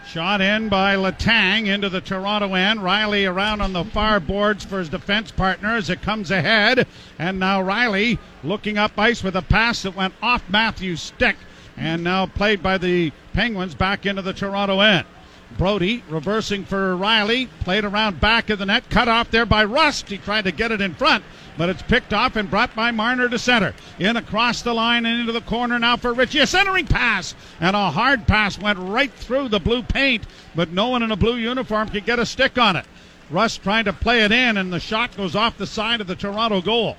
Shot 0.06 0.42
in 0.42 0.70
by 0.70 0.96
Letang 0.96 1.66
into 1.66 1.90
the 1.90 2.02
Toronto 2.02 2.54
end. 2.54 2.82
Rielly 2.82 3.28
around 3.28 3.62
on 3.62 3.74
the 3.74 3.84
far 3.84 4.20
boards 4.20 4.64
for 4.64 4.78
his 4.78 4.90
defense 4.90 5.32
partner 5.32 5.76
as 5.76 5.90
it 5.90 6.04
comes 6.04 6.30
ahead. 6.30 6.86
And 7.18 7.40
now 7.40 7.64
Rielly 7.64 8.20
looking 8.44 8.78
up 8.78 8.92
ice 9.00 9.24
with 9.24 9.36
a 9.36 9.42
pass 9.42 9.82
that 9.82 9.96
went 9.96 10.14
off 10.22 10.48
Matthew's 10.50 11.02
stick 11.02 11.38
and 11.78 12.04
now 12.04 12.28
played 12.28 12.62
by 12.62 12.78
the 12.78 13.12
Penguins 13.34 13.74
back 13.74 14.06
into 14.06 14.22
the 14.22 14.34
Toronto 14.34 14.82
end. 14.82 15.08
Brodie 15.58 16.04
reversing 16.10 16.66
for 16.66 16.96
Rielly. 16.96 17.48
played 17.62 17.86
around 17.86 18.20
back 18.20 18.50
of 18.50 18.60
the 18.60 18.66
net, 18.66 18.90
cut 18.90 19.08
off 19.08 19.32
there 19.32 19.46
by 19.46 19.64
Rust. 19.64 20.10
He 20.10 20.18
tried 20.18 20.46
to 20.46 20.52
get 20.52 20.72
it 20.72 20.82
in 20.82 20.94
front, 20.94 21.24
but 21.58 21.70
it's 21.70 21.82
picked 21.82 22.14
off 22.14 22.36
and 22.36 22.50
brought 22.50 22.76
by 22.76 22.92
Marner 22.92 23.30
to 23.30 23.40
center. 23.40 23.74
In 24.00 24.18
across 24.18 24.62
the 24.62 24.74
line 24.74 25.06
and 25.06 25.22
into 25.22 25.32
the 25.32 25.42
corner 25.42 25.80
now 25.80 25.98
for 25.98 26.14
Ritchie. 26.14 26.40
A 26.40 26.48
centering 26.48 26.88
pass, 26.88 27.36
and 27.60 27.76
a 27.76 27.92
hard 27.92 28.28
pass 28.28 28.60
went 28.60 28.80
right 28.80 29.14
through 29.14 29.50
the 29.50 29.60
blue 29.60 29.84
paint, 29.84 30.24
but 30.56 30.72
no 30.72 30.90
one 30.90 31.04
in 31.04 31.12
a 31.12 31.16
blue 31.16 31.36
uniform 31.36 31.90
could 31.90 32.06
get 32.06 32.20
a 32.20 32.26
stick 32.26 32.58
on 32.58 32.76
it. 32.76 32.86
Rust 33.30 33.64
trying 33.64 33.86
to 33.86 33.94
play 33.94 34.24
it 34.24 34.32
in, 34.32 34.58
and 34.58 34.72
the 34.72 34.80
shot 34.80 35.16
goes 35.16 35.36
off 35.36 35.58
the 35.58 35.68
side 35.68 36.02
of 36.02 36.08
the 36.08 36.16
Toronto 36.16 36.62
goal. 36.62 36.98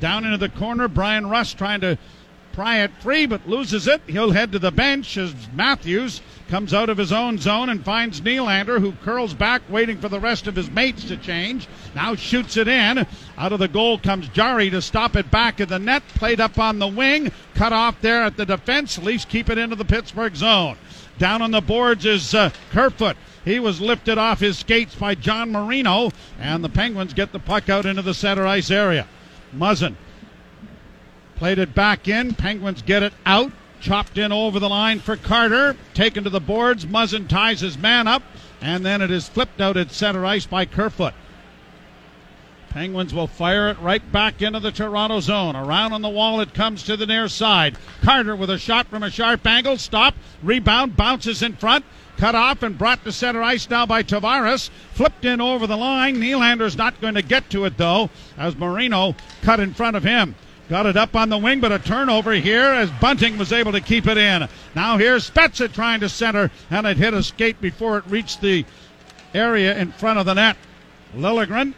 Down 0.00 0.24
into 0.24 0.38
the 0.38 0.48
corner, 0.48 0.88
Bryan 0.88 1.28
Rust 1.28 1.58
trying 1.58 1.80
to 1.80 1.96
pry 2.52 2.80
it 2.80 2.90
free, 3.00 3.26
but 3.26 3.48
loses 3.48 3.86
it. 3.86 4.02
He'll 4.06 4.30
head 4.30 4.52
to 4.52 4.58
the 4.58 4.70
bench 4.70 5.16
as 5.16 5.34
Matthews 5.54 6.20
comes 6.48 6.74
out 6.74 6.90
of 6.90 6.98
his 6.98 7.12
own 7.12 7.38
zone 7.38 7.70
and 7.70 7.84
finds 7.84 8.20
Nylander, 8.20 8.78
who 8.78 8.92
curls 9.04 9.32
back, 9.32 9.62
waiting 9.68 9.98
for 9.98 10.08
the 10.08 10.20
rest 10.20 10.46
of 10.46 10.56
his 10.56 10.70
mates 10.70 11.04
to 11.04 11.16
change. 11.16 11.66
Now 11.94 12.14
shoots 12.14 12.56
it 12.56 12.68
in. 12.68 13.06
Out 13.38 13.52
of 13.52 13.58
the 13.58 13.68
goal 13.68 13.98
comes 13.98 14.28
Jarry 14.28 14.68
to 14.70 14.82
stop 14.82 15.16
it 15.16 15.30
back 15.30 15.60
of 15.60 15.70
the 15.70 15.78
net. 15.78 16.02
Played 16.08 16.40
up 16.40 16.58
on 16.58 16.78
the 16.78 16.88
wing, 16.88 17.32
cut 17.54 17.72
off 17.72 18.00
there 18.02 18.22
at 18.22 18.36
the 18.36 18.46
defense. 18.46 18.98
Leafs 18.98 19.24
keep 19.24 19.48
it 19.48 19.58
into 19.58 19.76
the 19.76 19.84
Pittsburgh 19.84 20.36
zone. 20.36 20.76
Down 21.18 21.40
on 21.40 21.52
the 21.52 21.60
boards 21.60 22.04
is 22.04 22.34
uh, 22.34 22.50
Kerfoot. 22.70 23.16
He 23.44 23.58
was 23.58 23.80
lifted 23.80 24.18
off 24.18 24.40
his 24.40 24.58
skates 24.58 24.94
by 24.94 25.14
John 25.14 25.50
Marino, 25.52 26.10
and 26.38 26.62
the 26.62 26.68
Penguins 26.68 27.14
get 27.14 27.32
the 27.32 27.38
puck 27.38 27.68
out 27.68 27.86
into 27.86 28.02
the 28.02 28.14
center 28.14 28.46
ice 28.46 28.70
area. 28.70 29.06
Muzzin 29.54 29.96
played 31.42 31.58
it 31.58 31.74
back 31.74 32.06
in. 32.06 32.32
Penguins 32.34 32.82
get 32.82 33.02
it 33.02 33.12
out. 33.26 33.50
Chopped 33.80 34.16
in 34.16 34.30
over 34.30 34.60
the 34.60 34.68
line 34.68 35.00
for 35.00 35.16
Carter. 35.16 35.76
Taken 35.92 36.22
to 36.22 36.30
the 36.30 36.38
boards. 36.38 36.86
Muzzin 36.86 37.26
ties 37.26 37.58
his 37.58 37.76
man 37.76 38.06
up. 38.06 38.22
And 38.60 38.86
then 38.86 39.02
it 39.02 39.10
is 39.10 39.28
flipped 39.28 39.60
out 39.60 39.76
at 39.76 39.90
center 39.90 40.24
ice 40.24 40.46
by 40.46 40.66
Kerfoot. 40.66 41.14
Penguins 42.68 43.12
will 43.12 43.26
fire 43.26 43.70
it 43.70 43.80
right 43.80 44.12
back 44.12 44.40
into 44.40 44.60
the 44.60 44.70
Toronto 44.70 45.18
zone. 45.18 45.56
Around 45.56 45.94
on 45.94 46.02
the 46.02 46.08
wall 46.08 46.40
it 46.40 46.54
comes 46.54 46.84
to 46.84 46.96
the 46.96 47.06
near 47.06 47.26
side. 47.26 47.76
Carter 48.02 48.36
with 48.36 48.48
a 48.48 48.56
shot 48.56 48.86
from 48.86 49.02
a 49.02 49.10
sharp 49.10 49.44
angle. 49.44 49.78
Stop. 49.78 50.14
Rebound. 50.44 50.96
Bounces 50.96 51.42
in 51.42 51.54
front. 51.54 51.84
Cut 52.18 52.36
off 52.36 52.62
and 52.62 52.78
brought 52.78 53.02
to 53.02 53.10
center 53.10 53.42
ice 53.42 53.68
now 53.68 53.84
by 53.84 54.04
Tavares. 54.04 54.70
Flipped 54.92 55.24
in 55.24 55.40
over 55.40 55.66
the 55.66 55.76
line. 55.76 56.18
Nylander's 56.18 56.78
not 56.78 57.00
going 57.00 57.14
to 57.14 57.22
get 57.22 57.50
to 57.50 57.64
it 57.64 57.78
though, 57.78 58.10
as 58.38 58.54
Marino 58.54 59.16
cut 59.42 59.58
in 59.58 59.74
front 59.74 59.96
of 59.96 60.04
him. 60.04 60.36
Got 60.68 60.86
it 60.86 60.96
up 60.96 61.16
on 61.16 61.28
the 61.28 61.38
wing, 61.38 61.60
but 61.60 61.72
a 61.72 61.78
turnover 61.78 62.32
here 62.32 62.62
as 62.62 62.90
Bunting 62.92 63.36
was 63.36 63.52
able 63.52 63.72
to 63.72 63.80
keep 63.80 64.06
it 64.06 64.16
in. 64.16 64.48
Now 64.74 64.96
here's 64.96 65.28
Spezza 65.28 65.72
trying 65.72 66.00
to 66.00 66.08
center, 66.08 66.50
and 66.70 66.86
it 66.86 66.96
hit 66.96 67.14
a 67.14 67.22
skate 67.22 67.60
before 67.60 67.98
it 67.98 68.04
reached 68.06 68.40
the 68.40 68.64
area 69.34 69.76
in 69.76 69.92
front 69.92 70.18
of 70.18 70.26
the 70.26 70.34
net. 70.34 70.56
Liljegren 71.16 71.74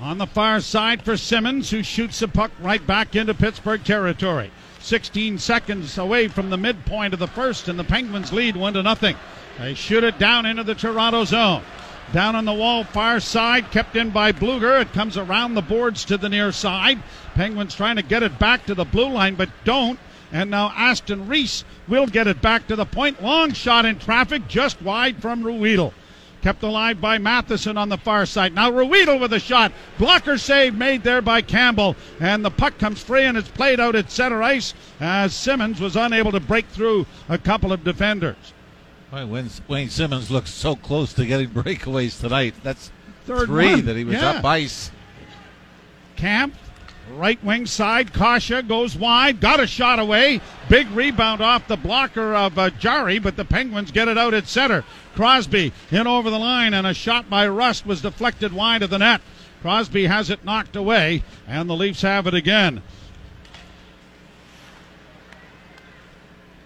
on 0.00 0.18
the 0.18 0.26
far 0.26 0.60
side 0.60 1.02
for 1.02 1.16
Simmonds, 1.16 1.70
who 1.70 1.82
shoots 1.82 2.20
the 2.20 2.28
puck 2.28 2.50
right 2.60 2.84
back 2.86 3.14
into 3.14 3.34
Pittsburgh 3.34 3.84
territory. 3.84 4.50
16 4.80 5.38
seconds 5.38 5.98
away 5.98 6.26
from 6.26 6.48
the 6.48 6.56
midpoint 6.56 7.12
of 7.12 7.20
the 7.20 7.26
first, 7.26 7.68
and 7.68 7.78
the 7.78 7.84
Penguins 7.84 8.32
lead 8.32 8.56
one 8.56 8.72
to 8.72 8.82
nothing. 8.82 9.14
They 9.58 9.74
shoot 9.74 10.04
it 10.04 10.18
down 10.18 10.46
into 10.46 10.64
the 10.64 10.74
Toronto 10.74 11.24
zone. 11.24 11.62
Down 12.12 12.34
on 12.34 12.44
the 12.44 12.52
wall, 12.52 12.82
far 12.82 13.20
side, 13.20 13.70
kept 13.70 13.94
in 13.94 14.10
by 14.10 14.32
Blueger. 14.32 14.80
It 14.80 14.92
comes 14.92 15.16
around 15.16 15.54
the 15.54 15.62
boards 15.62 16.04
to 16.06 16.16
the 16.16 16.28
near 16.28 16.50
side. 16.50 17.00
Penguins 17.36 17.76
trying 17.76 17.96
to 17.96 18.02
get 18.02 18.24
it 18.24 18.36
back 18.36 18.66
to 18.66 18.74
the 18.74 18.84
blue 18.84 19.08
line, 19.08 19.36
but 19.36 19.48
don't. 19.64 19.96
And 20.32 20.50
now 20.50 20.72
Aston 20.76 21.28
Reese 21.28 21.64
will 21.86 22.08
get 22.08 22.26
it 22.26 22.42
back 22.42 22.66
to 22.66 22.74
the 22.74 22.84
point. 22.84 23.22
Long 23.22 23.52
shot 23.52 23.84
in 23.84 23.96
traffic, 24.00 24.48
just 24.48 24.82
wide 24.82 25.22
from 25.22 25.44
Ruhwedel. 25.44 25.92
Kept 26.42 26.64
alive 26.64 27.00
by 27.00 27.18
Matheson 27.18 27.76
on 27.76 27.90
the 27.90 27.98
far 27.98 28.26
side. 28.26 28.54
Now 28.54 28.72
Ruhwedel 28.72 29.20
with 29.20 29.32
a 29.32 29.38
shot. 29.38 29.70
Blocker 29.96 30.36
save 30.36 30.74
made 30.74 31.04
there 31.04 31.22
by 31.22 31.42
Campbell. 31.42 31.94
And 32.18 32.44
the 32.44 32.50
puck 32.50 32.76
comes 32.78 33.00
free 33.00 33.24
and 33.24 33.38
it's 33.38 33.48
played 33.48 33.78
out 33.78 33.94
at 33.94 34.10
center 34.10 34.42
ice 34.42 34.74
as 34.98 35.32
Simmonds 35.32 35.80
was 35.80 35.94
unable 35.94 36.32
to 36.32 36.40
break 36.40 36.66
through 36.66 37.06
a 37.28 37.38
couple 37.38 37.72
of 37.72 37.84
defenders. 37.84 38.52
Boy, 39.10 39.26
Wayne, 39.26 39.50
Wayne 39.68 39.88
Simmonds 39.90 40.30
looks 40.30 40.50
so 40.50 40.76
close 40.76 41.12
to 41.14 41.26
getting 41.26 41.48
breakaways 41.54 42.20
tonight. 42.20 42.54
That's 42.62 42.90
Third 43.26 43.46
three 43.46 43.72
one. 43.72 43.84
that 43.86 43.96
he 43.96 44.04
was 44.04 44.14
Yeah. 44.16 44.30
up 44.30 44.44
ice. 44.44 44.90
Kampf, 46.16 46.56
right 47.14 47.42
wing 47.42 47.66
side. 47.66 48.12
Kase 48.12 48.62
goes 48.68 48.94
wide, 48.96 49.40
got 49.40 49.58
a 49.58 49.66
shot 49.66 49.98
away. 49.98 50.40
Big 50.68 50.88
rebound 50.92 51.40
off 51.40 51.66
the 51.66 51.76
blocker 51.76 52.34
of 52.34 52.58
uh, 52.58 52.70
Jarry, 52.70 53.18
but 53.18 53.36
the 53.36 53.44
Penguins 53.44 53.90
get 53.90 54.06
it 54.08 54.18
out 54.18 54.34
at 54.34 54.46
center. 54.46 54.84
Crosby 55.16 55.72
in 55.90 56.06
over 56.06 56.30
the 56.30 56.38
line, 56.38 56.74
and 56.74 56.86
a 56.86 56.94
shot 56.94 57.28
by 57.28 57.48
Rust 57.48 57.86
was 57.86 58.02
deflected 58.02 58.52
wide 58.52 58.82
of 58.82 58.90
the 58.90 58.98
net. 58.98 59.20
Crosby 59.62 60.06
has 60.06 60.30
it 60.30 60.44
knocked 60.44 60.76
away, 60.76 61.22
and 61.48 61.68
the 61.68 61.76
Leafs 61.76 62.02
have 62.02 62.26
it 62.26 62.34
again. 62.34 62.82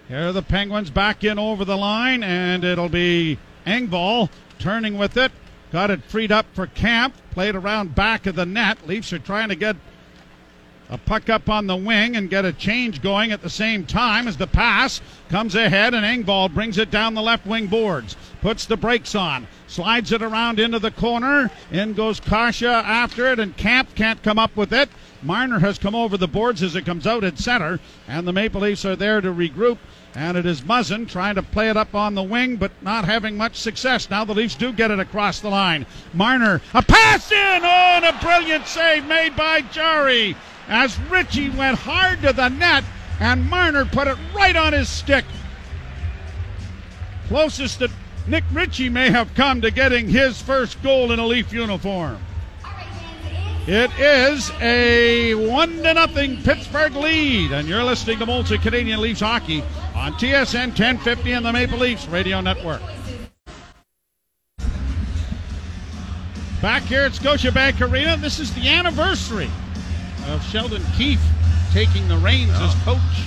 Here 0.07 0.27
are 0.27 0.31
the 0.31 0.43
Penguins 0.43 0.91
back 0.91 1.23
in 1.23 1.39
over 1.39 1.65
the 1.65 1.77
line, 1.77 2.21
and 2.21 2.63
it'll 2.63 2.89
be 2.89 3.39
Engvall 3.65 4.29
turning 4.59 4.99
with 4.99 5.17
it. 5.17 5.31
Got 5.71 5.89
it 5.89 6.03
freed 6.03 6.31
up 6.31 6.45
for 6.53 6.67
Kampf. 6.67 7.19
Played 7.31 7.55
around 7.55 7.95
back 7.95 8.27
of 8.27 8.35
the 8.35 8.45
net. 8.45 8.87
Leafs 8.87 9.11
are 9.13 9.19
trying 9.19 9.49
to 9.49 9.55
get 9.55 9.75
a 10.89 10.97
puck 10.97 11.29
up 11.29 11.49
on 11.49 11.65
the 11.65 11.75
wing 11.75 12.15
and 12.15 12.29
get 12.29 12.45
a 12.45 12.53
change 12.53 13.01
going 13.01 13.31
at 13.31 13.41
the 13.41 13.49
same 13.49 13.85
time 13.85 14.27
as 14.27 14.37
the 14.37 14.47
pass 14.47 15.01
comes 15.29 15.55
ahead 15.55 15.93
and 15.93 16.05
Engvall 16.05 16.53
brings 16.53 16.77
it 16.77 16.91
down 16.91 17.15
the 17.15 17.21
left 17.21 17.45
wing 17.45 17.67
boards. 17.67 18.15
Puts 18.41 18.65
the 18.65 18.77
brakes 18.77 19.15
on. 19.15 19.47
Slides 19.67 20.11
it 20.11 20.21
around 20.21 20.59
into 20.59 20.77
the 20.77 20.91
corner. 20.91 21.49
In 21.71 21.93
goes 21.93 22.19
Kase 22.19 22.63
after 22.63 23.25
it 23.27 23.39
and 23.39 23.57
Kampf 23.57 23.95
can't 23.95 24.21
come 24.21 24.37
up 24.37 24.55
with 24.55 24.71
it. 24.71 24.89
Marner 25.23 25.59
has 25.59 25.79
come 25.79 25.95
over 25.95 26.17
the 26.17 26.27
boards 26.27 26.61
as 26.61 26.75
it 26.75 26.85
comes 26.85 27.07
out 27.07 27.23
at 27.23 27.39
center 27.39 27.79
and 28.07 28.27
the 28.27 28.33
Maple 28.33 28.61
Leafs 28.61 28.85
are 28.85 28.95
there 28.95 29.21
to 29.21 29.29
regroup. 29.29 29.79
And 30.13 30.37
it 30.37 30.45
is 30.45 30.61
Muzzin 30.61 31.09
trying 31.09 31.35
to 31.35 31.43
play 31.43 31.69
it 31.69 31.75
up 31.75 31.93
on 31.93 32.15
the 32.15 32.23
wing, 32.23 32.55
but 32.55 32.71
not 32.81 33.03
having 33.03 33.35
much 33.35 33.57
success. 33.57 34.09
Now 34.09 34.23
the 34.23 34.33
Leafs 34.33 34.55
do 34.55 34.71
get 34.71 34.91
it 34.91 34.99
across 34.99 35.41
the 35.41 35.49
line. 35.49 35.85
Marner, 36.13 36.61
a 36.73 36.81
pass 36.81 37.31
in! 37.33 37.61
Oh, 37.63 37.97
and 37.97 38.05
a 38.05 38.17
brilliant 38.21 38.65
save 38.65 39.05
made 39.07 39.35
by 39.35 39.59
Jarry 39.61 40.37
as 40.67 40.99
Ritchie 41.01 41.49
went 41.51 41.77
hard 41.77 42.21
to 42.21 42.33
the 42.33 42.49
net, 42.49 42.83
and 43.19 43.49
Marner 43.49 43.85
put 43.85 44.07
it 44.07 44.17
right 44.33 44.55
on 44.55 44.73
his 44.73 44.89
stick. 44.89 45.25
Closest 47.27 47.79
that 47.79 47.91
Nick 48.27 48.43
Ritchie 48.51 48.89
may 48.89 49.09
have 49.09 49.33
come 49.35 49.61
to 49.61 49.71
getting 49.71 50.07
his 50.09 50.41
first 50.41 50.81
goal 50.81 51.11
in 51.11 51.19
a 51.19 51.25
Leaf 51.25 51.53
uniform. 51.53 52.19
It 53.67 53.91
is 53.97 54.51
a 54.61 55.33
one 55.33 55.81
to 55.81 55.93
nothing 55.93 56.41
Pittsburgh 56.43 56.95
lead, 56.95 57.51
and 57.51 57.67
you're 57.67 57.83
listening 57.83 58.19
to 58.19 58.25
Molson 58.25 58.61
Canadian 58.61 59.01
Leafs 59.01 59.21
hockey 59.21 59.63
on 59.95 60.13
TSN 60.13 60.67
1050 60.67 61.31
and 61.31 61.45
the 61.45 61.51
Maple 61.51 61.79
Leafs 61.79 62.07
Radio 62.07 62.41
Network. 62.41 62.81
Back 66.61 66.83
here 66.83 67.01
at 67.01 67.13
Scotiabank 67.13 67.81
Arena, 67.81 68.17
this 68.17 68.39
is 68.39 68.53
the 68.53 68.67
anniversary 68.67 69.49
of 70.27 70.43
Sheldon 70.43 70.83
Keefe 70.97 71.21
taking 71.71 72.07
the 72.07 72.17
reins 72.17 72.51
as 72.51 72.73
oh. 72.87 72.95
coach 72.95 73.25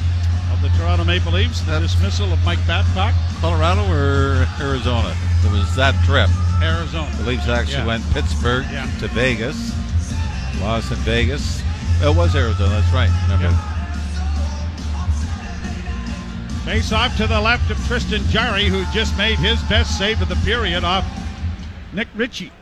of 0.53 0.63
the 0.63 0.69
Toronto 0.79 1.05
Maple 1.05 1.33
Leafs. 1.33 1.61
The 1.63 1.79
dismissal 1.81 2.33
of 2.33 2.43
Mike 2.45 2.65
Babcock, 2.67 3.15
Colorado 3.41 3.83
or 3.93 4.47
Arizona? 4.61 5.15
It 5.45 5.53
was 5.53 5.75
that 5.77 5.95
trip. 6.05 6.31
Arizona. 6.63 7.11
The 7.19 7.31
Leafs 7.31 7.49
actually 7.49 7.75
Yeah. 7.75 7.87
went 7.87 8.13
Pittsburgh 8.13 8.67
Yeah. 8.71 8.87
to 9.01 9.09
Vegas. 9.09 9.73
Lost 10.61 10.91
in 10.91 10.99
Vegas. 10.99 11.63
It 12.03 12.15
was 12.15 12.35
Arizona, 12.35 12.81
that's 12.81 12.93
right. 12.93 13.11
Remember? 13.29 13.57
Face 16.65 16.93
off 16.93 17.17
to 17.17 17.27
the 17.27 17.41
left 17.41 17.71
of 17.71 17.79
Tristan 17.87 18.23
Jarry, 18.29 18.65
who 18.65 18.85
just 18.93 19.17
made 19.17 19.39
his 19.39 19.61
best 19.63 19.97
save 19.97 20.21
of 20.21 20.29
the 20.29 20.37
period 20.37 20.85
off 20.85 21.05
Nick 21.93 22.09
Ritchie. 22.15 22.53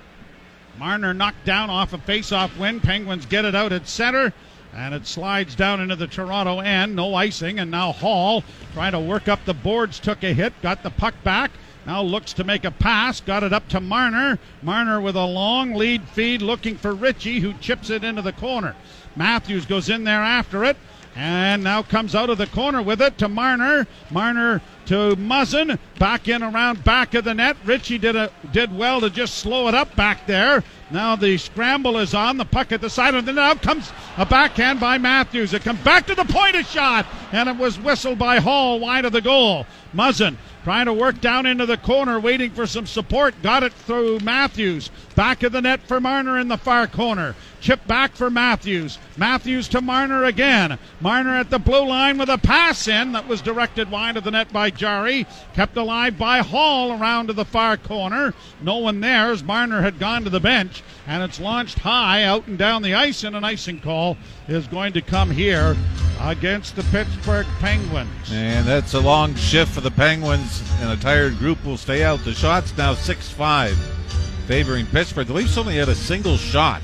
Marner 0.78 1.14
knocked 1.14 1.44
down 1.44 1.70
off 1.70 1.92
a 1.92 1.98
face-off 1.98 2.58
win. 2.58 2.80
Penguins 2.80 3.26
get 3.26 3.44
it 3.44 3.54
out 3.54 3.72
at 3.72 3.88
center, 3.88 4.32
and 4.74 4.94
it 4.94 5.06
slides 5.06 5.54
down 5.54 5.80
into 5.80 5.96
the 5.96 6.06
Toronto 6.06 6.60
end. 6.60 6.94
No 6.94 7.14
icing, 7.14 7.58
and 7.58 7.70
now 7.70 7.92
Holl 7.92 8.44
trying 8.74 8.92
to 8.92 9.00
work 9.00 9.26
up 9.26 9.44
the 9.44 9.54
boards. 9.54 9.98
Took 9.98 10.22
a 10.22 10.34
hit, 10.34 10.52
got 10.62 10.82
the 10.82 10.90
puck 10.90 11.14
back. 11.24 11.50
Now 11.86 12.02
looks 12.02 12.32
to 12.34 12.44
make 12.44 12.64
a 12.64 12.70
pass. 12.70 13.20
Got 13.20 13.44
it 13.44 13.52
up 13.52 13.68
to 13.68 13.80
Marner. 13.80 14.38
Marner 14.60 15.00
with 15.00 15.16
a 15.16 15.24
long 15.24 15.74
lead 15.74 16.02
feed, 16.08 16.42
looking 16.42 16.76
for 16.76 16.94
Ritchie, 16.94 17.40
who 17.40 17.54
chips 17.54 17.90
it 17.90 18.04
into 18.04 18.22
the 18.22 18.32
corner. 18.32 18.74
Matthews 19.14 19.66
goes 19.66 19.88
in 19.88 20.04
there 20.04 20.20
after 20.20 20.64
it. 20.64 20.76
And 21.16 21.64
now 21.64 21.82
comes 21.82 22.14
out 22.14 22.28
of 22.28 22.36
the 22.36 22.46
corner 22.46 22.82
with 22.82 23.00
it 23.00 23.16
to 23.18 23.28
Marner. 23.28 23.86
Marner 24.10 24.60
to 24.84 25.16
Muzzin. 25.16 25.78
Back 25.98 26.28
in 26.28 26.42
around 26.42 26.84
back 26.84 27.14
of 27.14 27.24
the 27.24 27.32
net. 27.32 27.56
Ritchie 27.64 27.96
did 27.96 28.16
a, 28.16 28.30
did 28.52 28.76
well 28.76 29.00
to 29.00 29.08
just 29.08 29.38
slow 29.38 29.66
it 29.68 29.74
up 29.74 29.96
back 29.96 30.26
there. 30.26 30.62
Now 30.90 31.16
the 31.16 31.38
scramble 31.38 31.96
is 31.96 32.12
on. 32.12 32.36
The 32.36 32.44
puck 32.44 32.70
at 32.70 32.82
the 32.82 32.90
side 32.90 33.14
of 33.14 33.24
the 33.24 33.32
net. 33.32 33.42
Now 33.46 33.54
comes 33.54 33.90
a 34.18 34.26
backhand 34.26 34.78
by 34.78 34.98
Matthews. 34.98 35.54
It 35.54 35.62
comes 35.62 35.80
back 35.80 36.06
to 36.08 36.14
the 36.14 36.26
point 36.26 36.54
of 36.54 36.66
shot. 36.66 37.06
And 37.32 37.48
it 37.48 37.56
was 37.56 37.80
whistled 37.80 38.18
by 38.18 38.38
Holl 38.38 38.78
wide 38.78 39.06
of 39.06 39.12
the 39.12 39.22
goal. 39.22 39.66
Muzzin 39.94 40.36
trying 40.64 40.86
to 40.86 40.92
work 40.92 41.20
down 41.20 41.46
into 41.46 41.64
the 41.64 41.76
corner, 41.78 42.20
waiting 42.20 42.50
for 42.50 42.66
some 42.66 42.86
support. 42.86 43.40
Got 43.40 43.62
it 43.62 43.72
through 43.72 44.18
Matthews. 44.20 44.90
Back 45.16 45.42
of 45.42 45.52
the 45.52 45.62
net 45.62 45.80
for 45.80 45.98
Marner 45.98 46.38
in 46.38 46.48
the 46.48 46.58
far 46.58 46.86
corner. 46.86 47.34
Chip 47.62 47.84
back 47.86 48.14
for 48.14 48.30
Matthews. 48.30 48.98
Matthews 49.16 49.66
to 49.68 49.80
Marner 49.80 50.24
again. 50.24 50.78
Marner 51.00 51.36
at 51.36 51.48
the 51.48 51.58
blue 51.58 51.88
line 51.88 52.18
with 52.18 52.28
a 52.28 52.36
pass 52.36 52.86
in 52.86 53.12
that 53.12 53.26
was 53.26 53.40
directed 53.40 53.90
wide 53.90 54.18
of 54.18 54.24
the 54.24 54.30
net 54.30 54.52
by 54.52 54.68
Jarry. 54.68 55.26
Kept 55.54 55.74
alive 55.76 56.18
by 56.18 56.40
Holl 56.40 57.00
around 57.00 57.28
to 57.28 57.32
the 57.32 57.46
far 57.46 57.78
corner. 57.78 58.34
No 58.60 58.76
one 58.76 59.00
there 59.00 59.32
as 59.32 59.42
Marner 59.42 59.80
had 59.80 59.98
gone 59.98 60.22
to 60.24 60.30
the 60.30 60.38
bench. 60.38 60.82
And 61.06 61.22
it's 61.22 61.40
launched 61.40 61.78
high 61.78 62.22
out 62.22 62.46
and 62.46 62.58
down 62.58 62.82
the 62.82 62.94
ice, 62.94 63.24
and 63.24 63.34
an 63.34 63.42
icing 63.42 63.80
call 63.80 64.18
is 64.48 64.66
going 64.66 64.92
to 64.92 65.00
come 65.00 65.30
here 65.30 65.76
against 66.20 66.76
the 66.76 66.82
Pittsburgh 66.84 67.46
Penguins. 67.58 68.30
And 68.30 68.66
that's 68.66 68.94
a 68.94 69.00
long 69.00 69.34
shift 69.34 69.72
for 69.72 69.80
the 69.80 69.90
Penguins, 69.90 70.62
and 70.80 70.90
a 70.90 70.96
tired 71.02 71.38
group 71.38 71.64
will 71.64 71.78
stay 71.78 72.04
out. 72.04 72.22
The 72.24 72.34
shot's 72.34 72.76
now 72.76 72.94
6 72.94 73.30
5, 73.30 74.05
favoring 74.46 74.86
Pittsburgh. 74.86 75.26
The 75.26 75.32
Leafs 75.32 75.58
only 75.58 75.76
had 75.76 75.88
a 75.88 75.94
single 75.94 76.36
shot 76.36 76.80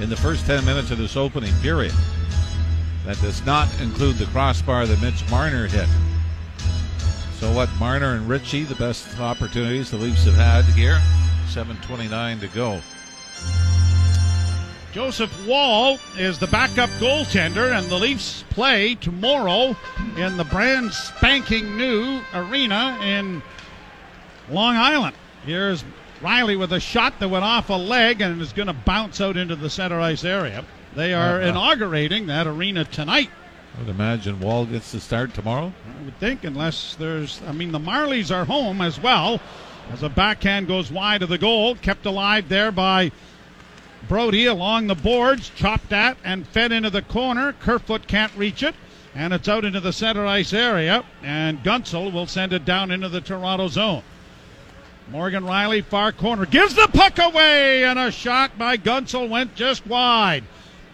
in 0.00 0.10
the 0.10 0.16
first 0.16 0.46
10 0.46 0.64
minutes 0.64 0.90
of 0.90 0.98
this 0.98 1.16
opening 1.16 1.54
period. 1.60 1.94
That 3.06 3.20
does 3.20 3.44
not 3.46 3.68
include 3.80 4.16
the 4.16 4.26
crossbar 4.26 4.86
that 4.86 5.00
Mitch 5.00 5.28
Marner 5.30 5.66
hit. 5.66 5.88
So, 7.38 7.52
what, 7.52 7.70
Marner 7.78 8.14
and 8.14 8.28
Ritchie, 8.28 8.64
the 8.64 8.74
best 8.74 9.18
opportunities 9.18 9.90
the 9.90 9.96
Leafs 9.96 10.24
have 10.24 10.34
had 10.34 10.64
here? 10.76 11.00
7.29 11.46 12.40
to 12.40 12.48
go. 12.48 12.80
Joseph 14.92 15.46
Woll 15.46 15.98
is 16.16 16.38
the 16.38 16.48
backup 16.48 16.90
goaltender, 16.98 17.76
and 17.76 17.86
the 17.88 17.98
Leafs 17.98 18.44
play 18.50 18.96
tomorrow 18.96 19.76
in 20.16 20.36
the 20.36 20.44
brand 20.44 20.92
spanking 20.92 21.76
new 21.76 22.20
arena 22.34 22.98
in 23.02 23.42
Long 24.50 24.76
Island. 24.76 25.14
Here's 25.46 25.84
Rielly 26.22 26.58
with 26.58 26.72
a 26.72 26.80
shot 26.80 27.18
that 27.20 27.28
went 27.28 27.44
off 27.44 27.70
a 27.70 27.74
leg 27.74 28.20
and 28.20 28.40
is 28.42 28.52
going 28.52 28.66
to 28.66 28.72
bounce 28.72 29.20
out 29.20 29.36
into 29.36 29.54
the 29.56 29.70
center 29.70 30.00
ice 30.00 30.24
area. 30.24 30.64
They 30.96 31.14
are 31.14 31.38
Uh-huh. 31.40 31.48
inaugurating 31.50 32.26
that 32.26 32.46
arena 32.46 32.84
tonight. 32.84 33.30
I 33.76 33.80
would 33.80 33.88
imagine 33.88 34.40
Woll 34.40 34.64
gets 34.66 34.90
to 34.92 35.00
start 35.00 35.34
tomorrow. 35.34 35.72
I 36.00 36.04
would 36.04 36.18
think, 36.18 36.42
unless 36.42 36.96
there's, 36.98 37.40
I 37.46 37.52
mean, 37.52 37.70
the 37.70 37.78
Marlies 37.78 38.34
are 38.34 38.44
home 38.44 38.80
as 38.80 38.98
well. 38.98 39.40
As 39.92 40.02
a 40.02 40.08
backhand 40.08 40.66
goes 40.66 40.90
wide 40.90 41.22
of 41.22 41.28
the 41.28 41.38
goal, 41.38 41.76
kept 41.76 42.04
alive 42.04 42.48
there 42.48 42.72
by 42.72 43.12
Brodie 44.08 44.46
along 44.46 44.86
the 44.88 44.94
boards, 44.94 45.50
chopped 45.54 45.92
at 45.92 46.16
and 46.24 46.46
fed 46.48 46.72
into 46.72 46.90
the 46.90 47.02
corner. 47.02 47.52
Kerfoot 47.60 48.06
can't 48.08 48.32
reach 48.36 48.62
it, 48.62 48.74
and 49.14 49.32
it's 49.32 49.48
out 49.48 49.64
into 49.64 49.80
the 49.80 49.92
center 49.92 50.26
ice 50.26 50.52
area. 50.52 51.04
And 51.22 51.62
Guentzel 51.62 52.10
will 52.12 52.26
send 52.26 52.52
it 52.52 52.64
down 52.64 52.90
into 52.90 53.08
the 53.08 53.20
Toronto 53.20 53.68
zone. 53.68 54.02
Morgan 55.10 55.44
Rielly, 55.44 55.82
far 55.82 56.12
corner, 56.12 56.44
gives 56.44 56.74
the 56.74 56.88
puck 56.92 57.18
away, 57.18 57.84
and 57.84 57.98
a 57.98 58.10
shot 58.10 58.58
by 58.58 58.76
Guentzel 58.76 59.28
went 59.28 59.54
just 59.54 59.86
wide. 59.86 60.44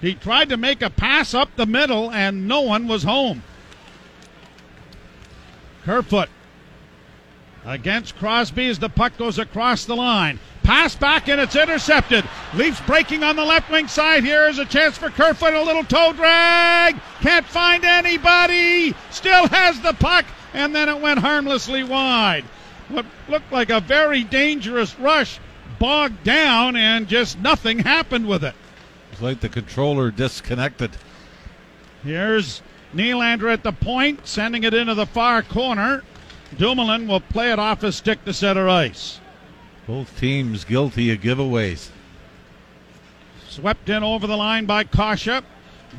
He 0.01 0.15
tried 0.15 0.51
to 0.51 0.57
make 0.57 0.83
a 0.83 0.91
pass 0.91 1.35
up 1.35 1.49
the 1.57 1.67
middle, 1.67 2.11
and 2.13 2.47
no 2.47 2.61
one 2.61 2.87
was 2.87 3.03
home. 3.03 3.43
Kerfoot 5.85 6.29
against 7.67 8.17
Crosby 8.17 8.69
as 8.69 8.79
the 8.79 8.89
puck 8.89 9.17
goes 9.17 9.39
across 9.39 9.85
the 9.85 9.97
line. 9.97 10.39
Pass 10.63 10.95
back 10.95 11.29
and 11.29 11.41
it's 11.41 11.57
intercepted. 11.57 12.25
Leafs 12.55 12.81
breaking 12.83 13.23
on 13.23 13.37
the 13.37 13.45
left 13.45 13.71
wing 13.71 13.89
side. 13.89 14.25
Here 14.25 14.47
is 14.49 14.59
a 14.59 14.65
chance 14.65 14.97
for 14.97 15.11
Kerfoot. 15.11 15.53
A 15.53 15.63
little 15.63 15.85
toe 15.85 16.13
drag. 16.15 16.97
Can't 17.21 17.45
find 17.45 17.85
anybody. 17.85 18.95
Still 19.11 19.47
has 19.49 19.81
the 19.81 19.93
puck. 19.93 20.25
And 20.55 20.75
then 20.75 20.89
it 20.89 21.01
went 21.01 21.19
harmlessly 21.19 21.85
wide. 21.85 22.45
What 22.95 23.07
looked 23.29 23.51
like 23.51 23.71
a 23.71 23.81
very 23.81 24.23
dangerous 24.23 24.97
rush 25.01 25.41
bogged 25.81 26.23
down 26.23 26.77
and 26.77 27.09
just 27.09 27.41
nothing 27.41 27.81
happened 27.81 28.29
with 28.29 28.45
it. 28.45 28.55
It's 29.11 29.21
like 29.21 29.41
the 29.41 29.49
controller 29.49 30.13
disconnected. 30.13 30.93
Here's 32.05 32.63
Nylander 32.95 33.53
at 33.53 33.65
the 33.65 33.73
point, 33.73 34.29
sending 34.29 34.63
it 34.63 34.75
into 34.75 34.95
the 34.95 35.07
far 35.07 35.43
corner. 35.43 36.05
Dumoulin 36.57 37.09
will 37.09 37.19
play 37.19 37.51
it 37.51 37.59
off 37.59 37.81
his 37.81 37.97
stick 37.97 38.25
to 38.27 38.33
center 38.33 38.69
ice. 38.69 39.19
Both 39.89 40.19
teams 40.21 40.65
guilty 40.65 41.13
of 41.13 41.21
giveaways. 41.21 41.89
Swept 43.49 43.89
in 43.89 44.05
over 44.05 44.29
the 44.29 44.37
line 44.37 44.67
by 44.67 44.85
Kase. 44.85 45.43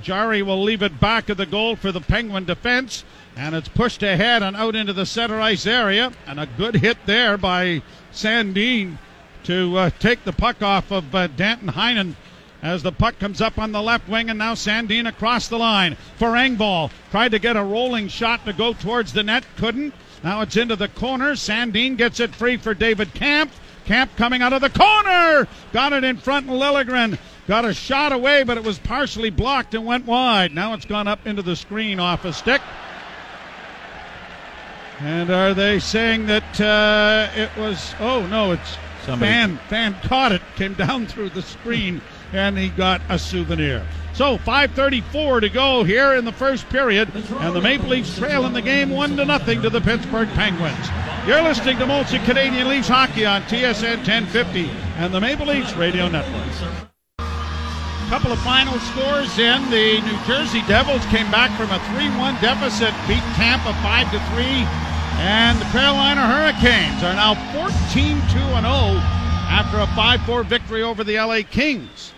Jarry 0.02 0.42
will 0.42 0.64
leave 0.64 0.82
it 0.82 1.02
back 1.02 1.28
of 1.28 1.36
the 1.36 1.46
goal 1.46 1.76
for 1.76 1.92
the 1.92 2.00
Penguin 2.00 2.46
defense. 2.46 3.04
And 3.36 3.54
it's 3.54 3.68
pushed 3.68 4.02
ahead 4.02 4.44
and 4.44 4.56
out 4.56 4.76
into 4.76 4.94
the 4.94 5.06
center 5.06 5.42
ice 5.42 5.66
area. 5.66 6.12
And 6.26 6.40
a 6.40 6.46
good 6.46 6.76
hit 6.76 6.98
there 7.06 7.38
by 7.38 7.82
Sandin 8.14 8.98
to 9.44 9.78
uh, 9.78 9.90
take 10.00 10.24
the 10.24 10.34
puck 10.34 10.62
off 10.62 10.92
of 10.92 11.14
uh, 11.14 11.28
Danton 11.28 11.70
Heinen 11.70 12.16
as 12.62 12.82
the 12.82 12.92
puck 12.92 13.20
comes 13.20 13.42
up 13.42 13.60
on 13.60 13.72
the 13.72 13.82
left 13.82 14.10
wing, 14.10 14.30
and 14.30 14.40
now 14.40 14.56
Sandin 14.56 15.08
across 15.08 15.48
the 15.48 15.58
line 15.58 15.96
for 16.18 16.30
Engvall. 16.30 16.90
Tried 17.12 17.32
to 17.32 17.40
get 17.40 17.56
a 17.56 17.64
rolling 17.64 18.08
shot 18.08 18.44
to 18.46 18.54
go 18.54 18.74
towards 18.74 19.14
the 19.14 19.22
net, 19.22 19.46
couldn't. 19.58 19.94
Now 20.24 20.42
it's 20.42 20.58
into 20.58 20.76
the 20.76 20.88
corner. 20.88 21.34
Sandin 21.34 21.96
gets 21.96 22.20
it 22.20 22.34
free 22.34 22.58
for 22.58 22.74
David 22.74 23.14
Kampf. 23.14 23.60
Kampf 23.86 24.16
coming 24.16 24.42
out 24.42 24.54
of 24.54 24.62
the 24.62 24.72
corner. 24.72 25.48
Got 25.74 25.94
it 25.94 26.04
in 26.04 26.18
front, 26.18 26.48
and 26.48 26.60
Liljegren 26.60 27.20
got 27.48 27.66
a 27.66 27.74
shot 27.74 28.12
away, 28.12 28.44
but 28.44 28.58
it 28.58 28.64
was 28.64 28.80
partially 28.80 29.30
blocked 29.30 29.76
and 29.76 29.86
went 29.86 30.08
wide. 30.08 30.56
Now 30.56 30.74
it's 30.74 30.86
gone 30.86 31.08
up 31.08 31.28
into 31.28 31.44
the 31.44 31.56
screen 31.56 32.00
off 32.00 32.26
a 32.26 32.34
stick. 32.34 32.62
And 35.00 35.30
are 35.30 35.54
they 35.54 35.80
saying 35.80 36.28
that 36.28 36.62
uh, 36.62 37.30
it 37.36 37.50
was? 37.58 37.94
Oh 38.00 38.26
no, 38.28 38.52
it's 38.54 38.78
Somebody- 39.06 39.32
fan. 39.32 39.58
Fan 39.70 39.96
caught 40.04 40.32
it, 40.32 40.42
came 40.56 40.74
down 40.74 41.06
through 41.08 41.30
the 41.30 41.42
screen, 41.42 42.02
and 42.34 42.58
he 42.58 42.70
got 42.70 43.02
a 43.10 43.20
souvenir. 43.20 43.86
So 44.14 44.38
5:34 44.38 45.42
to 45.42 45.50
go 45.50 45.84
here 45.84 46.14
in 46.14 46.24
the 46.24 46.32
first 46.32 46.70
period, 46.70 47.10
and 47.14 47.56
the 47.56 47.62
Maple 47.62 47.90
Leafs 47.90 48.18
trail 48.18 48.46
in 48.46 48.54
the 48.54 48.62
game 48.62 48.90
one 48.90 49.18
to 49.18 49.26
nothing 49.26 49.62
to 49.62 49.70
the 49.70 49.82
Pittsburgh 49.82 50.30
Penguins. 50.30 50.88
You're 51.28 51.42
listening 51.42 51.78
to 51.80 51.86
Molson 51.86 52.24
Canadian 52.24 52.70
Leafs 52.70 52.88
hockey 52.88 53.26
on 53.26 53.42
TSN 53.44 53.98
1050 53.98 54.70
and 54.98 55.14
the 55.14 55.20
Maple 55.20 55.48
Leafs 55.48 55.74
Radio 55.76 56.08
Network. 56.08 56.85
Couple 58.10 58.32
of 58.32 58.40
final 58.42 58.78
scores 58.80 59.40
in. 59.40 59.70
The 59.72 60.00
New 60.02 60.18
Jersey 60.26 60.62
Devils 60.68 61.04
came 61.08 61.30
back 61.32 61.50
from 61.58 61.72
a 61.72 61.80
3-1 61.98 62.40
deficit, 62.40 62.94
beat 63.08 63.24
Tampa 63.34 63.74
5-3, 63.82 64.46
and 65.18 65.60
the 65.60 65.66
Carolina 65.66 66.22
Hurricanes 66.22 67.02
are 67.04 67.16
now 67.16 67.34
14-2-0 67.52 69.02
after 69.50 69.80
a 69.80 69.88
5-4 69.88 70.46
victory 70.46 70.84
over 70.84 71.04
the 71.04 71.18
LA 71.18 71.42
Kings. 71.50 72.14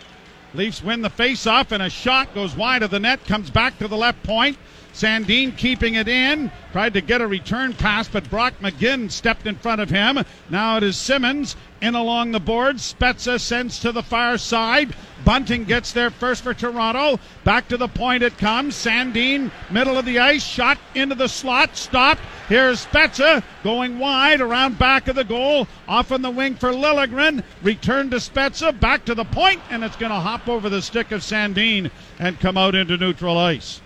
Leafs 0.53 0.83
win 0.83 1.01
the 1.01 1.09
face-off, 1.09 1.71
and 1.71 1.81
a 1.81 1.89
shot 1.89 2.33
goes 2.35 2.53
wide 2.53 2.83
of 2.83 2.91
the 2.91 2.99
net, 2.99 3.23
comes 3.25 3.49
back 3.49 3.77
to 3.79 3.87
the 3.87 3.97
left 3.97 4.21
point. 4.23 4.57
Sandin 4.97 5.55
keeping 5.55 5.93
it 5.93 6.07
in, 6.07 6.51
tried 6.71 6.95
to 6.95 7.01
get 7.01 7.21
a 7.21 7.27
return 7.27 7.73
pass, 7.73 8.07
but 8.07 8.27
Brock 8.31 8.55
McGinn 8.59 9.11
stepped 9.11 9.45
in 9.45 9.53
front 9.53 9.79
of 9.79 9.91
him. 9.91 10.25
Now 10.49 10.77
it 10.77 10.81
is 10.81 10.97
Simmonds 10.97 11.55
in 11.81 11.93
along 11.93 12.31
the 12.31 12.39
boards. 12.39 12.95
Spezza 12.95 13.39
sends 13.39 13.79
to 13.81 13.91
the 13.91 14.01
far 14.01 14.39
side. 14.39 14.95
Bunting 15.23 15.65
gets 15.65 15.91
there 15.91 16.09
first 16.09 16.41
for 16.41 16.55
Toronto. 16.55 17.19
Back 17.43 17.67
to 17.67 17.77
the 17.77 17.87
point 17.87 18.23
it 18.23 18.39
comes. 18.39 18.73
Sandin, 18.73 19.51
middle 19.69 19.99
of 19.99 20.05
the 20.05 20.17
ice, 20.17 20.43
shot 20.43 20.79
into 20.95 21.13
the 21.13 21.29
slot, 21.29 21.77
stopped. 21.77 22.21
Here's 22.49 22.83
Spezza 22.83 23.43
going 23.63 23.99
wide 23.99 24.41
around 24.41 24.79
back 24.79 25.07
of 25.07 25.15
the 25.15 25.23
goal, 25.23 25.67
off 25.87 26.11
on 26.11 26.23
the 26.23 26.31
wing 26.31 26.55
for 26.55 26.71
Liljegren. 26.71 27.43
Return 27.61 28.09
to 28.09 28.17
Spezza, 28.17 28.71
back 28.79 29.05
to 29.05 29.13
the 29.13 29.25
point, 29.25 29.61
and 29.69 29.83
it's 29.83 29.95
going 29.95 30.11
to 30.11 30.19
hop 30.19 30.49
over 30.49 30.69
the 30.69 30.81
stick 30.81 31.11
of 31.11 31.21
Sandin 31.21 31.91
and 32.17 32.39
come 32.39 32.57
out 32.57 32.73
into 32.73 32.97
neutral 32.97 33.37
ice. 33.37 33.79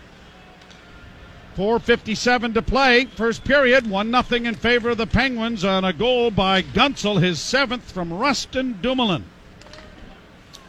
4.57 1.56 2.54
to 2.54 2.62
play. 2.62 3.06
First 3.06 3.44
period, 3.44 3.90
1 3.90 4.10
nothing 4.12 4.46
in 4.46 4.56
favor 4.56 4.92
of 4.92 4.98
the 4.98 5.08
Penguins 5.08 5.66
on 5.66 5.84
a 5.84 5.94
goal 5.94 6.32
by 6.32 6.62
Guentzel, 6.62 7.22
his 7.22 7.40
seventh 7.40 7.92
from 7.92 8.14
Rustin 8.14 8.80
Dumoulin. 8.82 9.26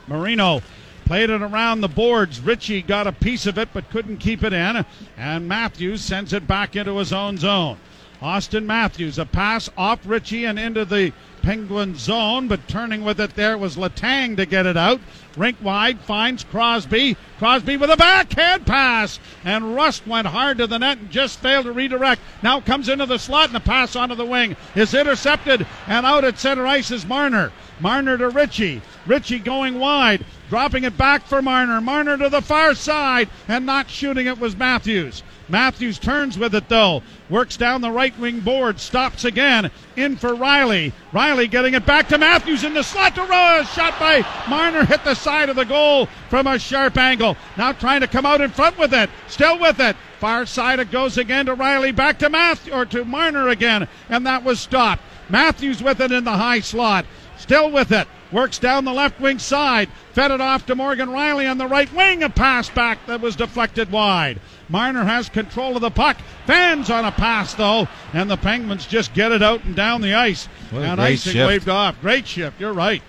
Marino 0.08 0.60
played 1.04 1.30
it 1.30 1.42
around 1.42 1.80
the 1.80 1.88
boards. 1.88 2.40
Ritchie 2.40 2.82
got 2.82 3.06
a 3.06 3.12
piece 3.12 3.46
of 3.46 3.58
it 3.58 3.68
but 3.72 3.90
couldn't 3.90 4.18
keep 4.18 4.42
it 4.42 4.52
in. 4.52 4.84
And 5.16 5.48
Matthews 5.48 6.02
sends 6.02 6.32
it 6.32 6.46
back 6.46 6.74
into 6.74 6.98
his 6.98 7.12
own 7.12 7.38
zone. 7.38 7.78
Austin 8.20 8.66
Matthews, 8.66 9.18
a 9.18 9.26
pass 9.26 9.68
off 9.76 10.00
Ritchie 10.04 10.44
and 10.44 10.58
into 10.58 10.84
the 10.84 11.12
Penguin 11.42 11.96
zone, 11.96 12.48
but 12.48 12.68
turning 12.68 13.04
with 13.04 13.20
it 13.20 13.34
there 13.34 13.58
was 13.58 13.76
Letang 13.76 14.36
to 14.36 14.46
get 14.46 14.64
it 14.64 14.76
out. 14.76 15.00
Rink 15.36 15.56
wide 15.60 16.00
finds 16.00 16.44
Crosby. 16.44 17.16
Crosby 17.38 17.76
with 17.76 17.90
a 17.90 17.96
backhand 17.96 18.64
pass, 18.66 19.18
and 19.44 19.74
Rust 19.74 20.06
went 20.06 20.28
hard 20.28 20.58
to 20.58 20.66
the 20.66 20.78
net 20.78 20.98
and 20.98 21.10
just 21.10 21.40
failed 21.40 21.64
to 21.64 21.72
redirect. 21.72 22.20
Now 22.42 22.60
comes 22.60 22.88
into 22.88 23.06
the 23.06 23.18
slot 23.18 23.46
and 23.46 23.54
the 23.54 23.60
pass 23.60 23.96
onto 23.96 24.14
the 24.14 24.24
wing 24.24 24.56
is 24.74 24.94
intercepted, 24.94 25.66
and 25.86 26.06
out 26.06 26.24
at 26.24 26.38
center 26.38 26.66
ice 26.66 26.90
is 26.90 27.04
Marner. 27.04 27.52
Marner 27.80 28.16
to 28.16 28.28
Ritchie. 28.28 28.80
Ritchie 29.06 29.40
going 29.40 29.80
wide, 29.80 30.24
dropping 30.48 30.84
it 30.84 30.96
back 30.96 31.26
for 31.26 31.42
Marner. 31.42 31.80
Marner 31.80 32.16
to 32.18 32.28
the 32.28 32.40
far 32.40 32.74
side, 32.74 33.28
and 33.48 33.66
not 33.66 33.90
shooting 33.90 34.26
it 34.26 34.38
was 34.38 34.56
Matthews. 34.56 35.22
Matthews 35.52 35.98
turns 35.98 36.38
with 36.38 36.54
it 36.54 36.70
though. 36.70 37.02
Works 37.28 37.58
down 37.58 37.82
the 37.82 37.90
right 37.90 38.18
wing 38.18 38.40
board. 38.40 38.80
Stops 38.80 39.26
again. 39.26 39.70
In 39.96 40.16
for 40.16 40.30
Rielly. 40.30 40.94
Rielly 41.12 41.50
getting 41.50 41.74
it 41.74 41.84
back 41.84 42.08
to 42.08 42.16
Matthews 42.16 42.64
in 42.64 42.72
the 42.72 42.82
slot 42.82 43.14
to 43.16 43.20
Rose. 43.20 43.70
Shot 43.70 43.98
by 44.00 44.26
Marner. 44.48 44.86
Hit 44.86 45.04
the 45.04 45.14
side 45.14 45.50
of 45.50 45.56
the 45.56 45.66
goal 45.66 46.06
from 46.30 46.46
a 46.46 46.58
sharp 46.58 46.96
angle. 46.96 47.36
Now 47.58 47.72
trying 47.72 48.00
to 48.00 48.06
come 48.06 48.24
out 48.24 48.40
in 48.40 48.50
front 48.50 48.78
with 48.78 48.94
it. 48.94 49.10
Still 49.28 49.58
with 49.58 49.78
it. 49.78 49.94
Far 50.18 50.46
side 50.46 50.80
it 50.80 50.90
goes 50.90 51.18
again 51.18 51.44
to 51.44 51.54
Rielly. 51.54 51.94
Back 51.94 52.18
to 52.20 52.30
Matthew 52.30 52.72
or 52.72 52.86
to 52.86 53.04
Marner 53.04 53.48
again. 53.48 53.88
And 54.08 54.26
that 54.26 54.44
was 54.44 54.58
stopped. 54.58 55.02
Matthews 55.28 55.82
with 55.82 56.00
it 56.00 56.12
in 56.12 56.24
the 56.24 56.32
high 56.32 56.60
slot. 56.60 57.04
Still 57.36 57.70
with 57.70 57.92
it. 57.92 58.08
Works 58.32 58.58
down 58.58 58.86
the 58.86 58.92
left 58.92 59.20
wing 59.20 59.38
side. 59.38 59.90
Fed 60.14 60.30
it 60.30 60.40
off 60.40 60.64
to 60.66 60.74
Morgan 60.74 61.10
Rielly 61.10 61.50
on 61.50 61.58
the 61.58 61.66
right 61.66 61.92
wing. 61.92 62.22
A 62.22 62.30
pass 62.30 62.70
back 62.70 63.04
that 63.06 63.20
was 63.20 63.36
deflected 63.36 63.92
wide. 63.92 64.40
Marner 64.70 65.04
has 65.04 65.28
control 65.28 65.76
of 65.76 65.82
the 65.82 65.90
puck. 65.90 66.16
Fans 66.46 66.88
on 66.88 67.04
a 67.04 67.12
pass 67.12 67.52
though, 67.52 67.86
and 68.14 68.30
the 68.30 68.38
Penguins 68.38 68.86
just 68.86 69.12
get 69.12 69.32
it 69.32 69.42
out 69.42 69.64
and 69.64 69.76
down 69.76 70.00
the 70.00 70.14
ice. 70.14 70.46
What 70.70 70.82
and 70.82 71.00
icing 71.00 71.34
shift. 71.34 71.46
waved 71.46 71.68
off. 71.68 72.00
Great 72.00 72.26
shift. 72.26 72.58
You're 72.58 72.72
right. 72.72 73.02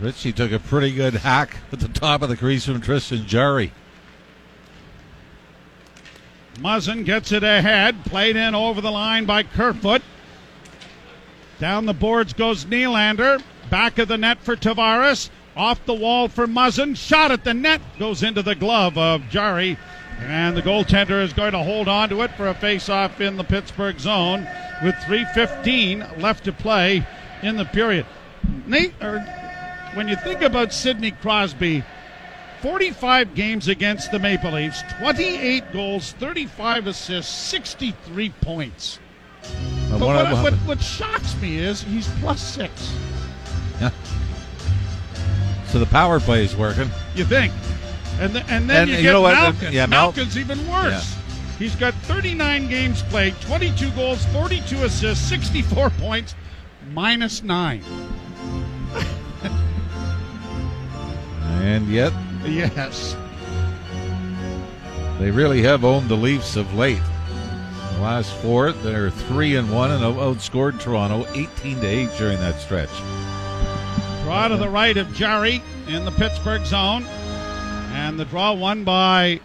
Ritchie 0.00 0.32
took 0.32 0.50
a 0.50 0.58
pretty 0.58 0.92
good 0.92 1.14
hack 1.14 1.58
at 1.72 1.78
the 1.80 1.88
top 1.88 2.22
of 2.22 2.28
the 2.28 2.36
crease 2.36 2.66
from 2.66 2.80
Tristan 2.80 3.24
Jarry. 3.26 3.72
Muzzin 6.58 7.04
gets 7.04 7.32
it 7.32 7.44
ahead. 7.44 8.04
Played 8.04 8.36
in 8.36 8.54
over 8.54 8.80
the 8.80 8.90
line 8.90 9.26
by 9.26 9.42
Kerfoot. 9.44 10.02
Down 11.60 11.86
the 11.86 11.94
boards 11.94 12.32
goes 12.32 12.64
Nylander. 12.64 13.42
Back 13.70 13.98
of 13.98 14.08
the 14.08 14.18
net 14.18 14.38
for 14.40 14.56
Tavares. 14.56 15.30
Off 15.56 15.84
the 15.86 15.94
wall 15.94 16.28
for 16.28 16.46
Muzzin. 16.46 16.96
Shot 16.96 17.30
at 17.30 17.44
the 17.44 17.54
net. 17.54 17.80
Goes 17.98 18.22
into 18.22 18.42
the 18.42 18.54
glove 18.54 18.98
of 18.98 19.28
Jarry. 19.28 19.78
And 20.20 20.56
the 20.56 20.62
goaltender 20.62 21.22
is 21.22 21.32
going 21.32 21.52
to 21.52 21.62
hold 21.62 21.88
on 21.88 22.08
to 22.08 22.22
it 22.22 22.30
for 22.32 22.48
a 22.48 22.54
face-off 22.54 23.20
in 23.20 23.36
the 23.36 23.44
Pittsburgh 23.44 23.98
zone 23.98 24.48
with 24.82 24.94
3.15 24.96 26.20
left 26.20 26.44
to 26.44 26.52
play 26.52 27.06
in 27.42 27.56
the 27.56 27.64
period. 27.64 28.06
Nate, 28.66 28.94
or 29.02 29.20
when 29.94 30.08
you 30.08 30.16
think 30.16 30.42
about 30.42 30.72
Sidney 30.72 31.10
Crosby, 31.10 31.84
45 32.62 33.34
games 33.34 33.68
against 33.68 34.10
the 34.10 34.18
Maple 34.18 34.52
Leafs, 34.52 34.82
28 34.98 35.72
goals, 35.72 36.12
35 36.12 36.86
assists, 36.86 37.32
63 37.32 38.30
points. 38.40 38.98
But 39.90 40.00
one 40.00 40.16
what, 40.16 40.42
what, 40.42 40.54
what 40.54 40.82
shocks 40.82 41.40
me 41.40 41.58
is 41.58 41.82
he's 41.82 42.08
plus 42.20 42.42
six. 42.42 42.92
Yeah. 43.80 43.90
So 45.66 45.78
the 45.78 45.86
power 45.86 46.20
play 46.20 46.44
is 46.44 46.56
working. 46.56 46.88
You 47.14 47.24
think? 47.24 47.52
And, 48.20 48.32
th- 48.32 48.44
and 48.48 48.68
then 48.70 48.82
And 48.82 48.90
you 48.90 48.96
you 48.96 49.02
get 49.02 49.12
know 49.12 49.20
what? 49.20 49.34
Malkin. 49.34 49.72
Yeah, 49.72 49.86
Mal- 49.86 50.04
Malkin's 50.04 50.38
even 50.38 50.66
worse. 50.68 51.14
He's 51.58 51.74
got 51.76 51.92
39 52.04 52.68
games 52.68 53.02
played, 53.04 53.34
22 53.42 53.90
goals, 53.92 54.24
42 54.26 54.84
assists, 54.84 55.26
64 55.28 55.90
points, 55.98 56.34
minus 56.92 57.42
nine. 57.42 57.82
And 61.60 61.88
yet, 61.88 62.12
Yes. 62.44 63.16
they 65.18 65.30
really 65.32 65.62
have 65.62 65.84
owned 65.84 66.08
the 66.08 66.14
Leafs 66.16 66.54
of 66.56 66.72
late. 66.74 67.02
The 67.94 68.00
last 68.02 68.32
four, 68.36 68.70
they're 68.72 69.10
three 69.10 69.56
and 69.56 69.72
one 69.72 69.90
and 69.90 70.02
outscored 70.04 70.78
Toronto 70.80 71.26
18 71.34 71.80
to 71.80 71.86
eight 71.86 72.10
during 72.18 72.38
that 72.38 72.60
stretch. 72.60 72.90
Draw 74.26 74.48
to 74.48 74.56
the 74.56 74.68
right 74.68 74.96
of 74.96 75.14
Jarry 75.14 75.62
in 75.86 76.04
the 76.04 76.10
Pittsburgh 76.10 76.66
zone. 76.66 77.04
And 77.92 78.18
the 78.18 78.24
draw 78.24 78.54
won 78.54 78.82
by 78.82 79.38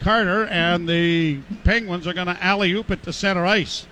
Carter, 0.00 0.46
and 0.46 0.88
the 0.88 1.38
Penguins 1.62 2.04
are 2.08 2.12
going 2.12 2.26
to 2.26 2.44
alley 2.44 2.72
oop 2.72 2.90
it 2.90 3.04
to 3.04 3.12
center 3.12 3.46
ice. 3.46 3.86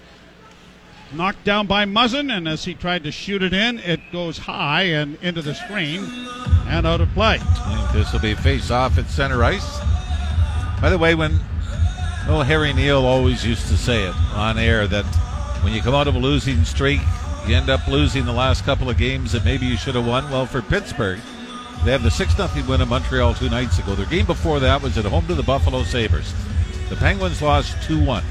Knocked 1.13 1.45
down 1.45 1.69
by 1.69 1.85
Muzzin, 1.85 2.37
and 2.37 2.49
as 2.49 2.65
he 2.65 2.75
tried 2.75 3.05
to 3.05 3.13
shoot 3.13 3.41
it 3.41 3.53
in, 3.53 3.79
it 3.79 4.01
goes 4.11 4.37
high 4.37 4.83
and 4.83 5.17
into 5.23 5.43
the 5.43 5.55
screen 5.55 6.01
and 6.67 6.89
out 6.89 7.01
of 7.01 7.09
play. 7.11 7.39
This 7.93 8.13
will 8.13 8.19
be 8.19 8.35
face 8.35 8.73
off 8.73 8.99
at 8.99 9.09
center 9.11 9.45
ice. 9.45 9.79
By 10.81 10.91
the 10.91 10.99
way, 10.99 11.15
when 11.15 11.39
little 12.27 12.43
Harry 12.43 12.73
Neale 12.73 13.05
always 13.05 13.47
used 13.47 13.69
to 13.69 13.77
say 13.77 14.09
it 14.09 14.15
on 14.35 14.59
air 14.59 14.89
that 14.89 15.05
when 15.63 15.73
you 15.73 15.83
come 15.83 15.95
out 15.95 16.09
of 16.09 16.17
a 16.17 16.19
losing 16.19 16.65
streak, 16.65 17.01
you 17.47 17.57
end 17.57 17.71
up 17.71 17.87
losing 17.89 18.25
the 18.25 18.33
last 18.33 18.65
couple 18.65 18.89
of 18.89 18.97
games 18.97 19.33
that 19.33 19.45
maybe 19.45 19.67
you 19.67 19.77
should 19.77 19.95
have 19.95 20.07
won. 20.07 20.31
Well, 20.31 20.47
for 20.47 20.63
Pittsburgh, 20.63 21.21
they 21.85 21.91
have 21.91 22.03
the 22.03 22.11
6 22.11 22.37
0 22.37 22.49
win 22.69 22.81
in 22.81 22.89
Montreal 22.89 23.35
two 23.35 23.51
nights 23.51 23.79
ago. 23.79 23.95
Their 23.95 24.07
game 24.07 24.27
before 24.27 24.61
that 24.61 24.81
was 24.81 24.97
at 24.97 25.05
home 25.05 25.27
to 25.27 25.35
the 25.35 25.43
Buffalo 25.43 25.83
Sabres. 25.83 26.33
The 26.89 26.97
Penguins 26.97 27.43
lost 27.43 27.83
2 27.83 28.05
1, 28.05 28.23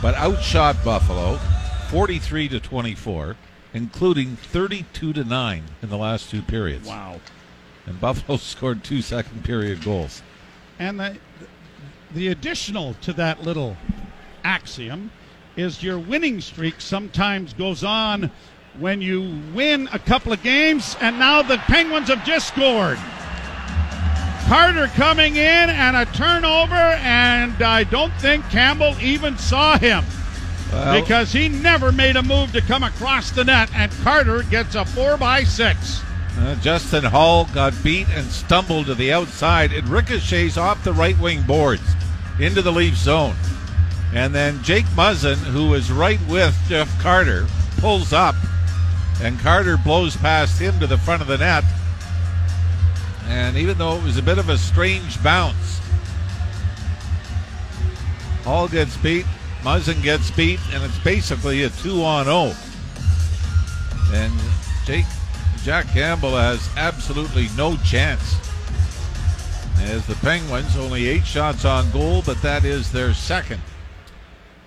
but 0.00 0.14
outshot 0.14 0.76
Buffalo 0.84 1.38
43 1.88 2.48
to 2.50 2.60
24, 2.60 3.36
including 3.74 4.36
32 4.36 5.12
to 5.12 5.24
9 5.24 5.64
in 5.82 5.88
the 5.88 5.96
last 5.96 6.30
two 6.30 6.42
periods. 6.42 6.86
Wow. 6.86 7.20
And 7.86 8.00
Buffalo 8.00 8.36
scored 8.38 8.84
two 8.84 9.02
second 9.02 9.44
period 9.44 9.82
goals. 9.84 10.22
And 10.78 11.00
the, 11.00 11.16
the 12.12 12.28
additional 12.28 12.94
to 13.02 13.12
that 13.14 13.42
little 13.42 13.76
axiom 14.44 15.10
is 15.56 15.82
your 15.82 15.98
winning 15.98 16.40
streak 16.40 16.80
sometimes 16.80 17.52
goes 17.54 17.82
on 17.82 18.30
when 18.78 19.00
you 19.00 19.40
win 19.54 19.88
a 19.92 19.98
couple 19.98 20.32
of 20.32 20.42
games, 20.42 20.96
and 21.00 21.18
now 21.18 21.40
the 21.42 21.56
Penguins 21.58 22.08
have 22.08 22.24
just 22.26 22.48
scored. 22.48 22.98
Carter 24.48 24.86
coming 24.88 25.36
in 25.36 25.40
and 25.70 25.96
a 25.96 26.04
turnover, 26.06 26.74
and 26.74 27.60
I 27.62 27.84
don't 27.84 28.12
think 28.20 28.48
Campbell 28.50 28.94
even 29.00 29.36
saw 29.38 29.76
him 29.78 30.04
Well, 30.70 31.00
because 31.00 31.32
he 31.32 31.48
never 31.48 31.90
made 31.90 32.16
a 32.16 32.22
move 32.22 32.52
to 32.52 32.60
come 32.60 32.84
across 32.84 33.30
the 33.30 33.44
net, 33.44 33.70
and 33.74 33.90
Carter 34.04 34.42
gets 34.44 34.74
a 34.74 34.84
four 34.84 35.16
by 35.16 35.42
six. 35.42 36.00
uh, 36.38 36.54
Justin 36.56 37.02
Holl 37.02 37.46
got 37.46 37.72
beat 37.82 38.06
and 38.10 38.26
stumbled 38.26 38.86
to 38.86 38.94
the 38.94 39.12
outside. 39.12 39.72
It 39.72 39.84
ricochets 39.86 40.58
off 40.58 40.84
the 40.84 40.92
right 40.92 41.18
wing 41.18 41.42
boards 41.42 41.82
into 42.38 42.60
the 42.62 42.70
Leaf 42.70 42.94
zone. 42.94 43.34
And 44.12 44.34
then 44.34 44.62
Jake 44.62 44.86
Muzzin, 44.86 45.36
who 45.36 45.74
is 45.74 45.90
right 45.90 46.20
with 46.28 46.56
Jeff 46.68 47.00
Carter, 47.00 47.46
pulls 47.78 48.12
up, 48.12 48.34
and 49.20 49.38
Carter 49.40 49.76
blows 49.76 50.16
past 50.16 50.60
him 50.60 50.78
to 50.80 50.86
the 50.86 50.98
front 50.98 51.22
of 51.22 51.28
the 51.28 51.38
net. 51.38 51.64
And 53.28 53.56
even 53.56 53.76
though 53.78 53.96
it 53.96 54.04
was 54.04 54.16
a 54.16 54.22
bit 54.22 54.38
of 54.38 54.48
a 54.48 54.58
strange 54.58 55.22
bounce, 55.22 55.80
Holl 58.44 58.68
gets 58.68 58.96
beat, 58.98 59.26
Muzzin 59.62 60.00
gets 60.02 60.30
beat, 60.30 60.60
and 60.72 60.84
it's 60.84 60.98
basically 61.00 61.64
a 61.64 61.70
two 61.70 62.04
on 62.04 62.26
0. 62.26 62.52
And 64.12 64.32
Jake 64.84 65.06
Jack 65.64 65.88
Campbell 65.88 66.36
has 66.36 66.68
absolutely 66.76 67.48
no 67.56 67.76
chance. 67.78 68.36
As 69.80 70.06
the 70.06 70.14
Penguins, 70.16 70.76
only 70.76 71.08
eight 71.08 71.26
shots 71.26 71.64
on 71.64 71.90
goal, 71.90 72.22
but 72.24 72.40
that 72.42 72.64
is 72.64 72.92
their 72.92 73.12
second 73.12 73.60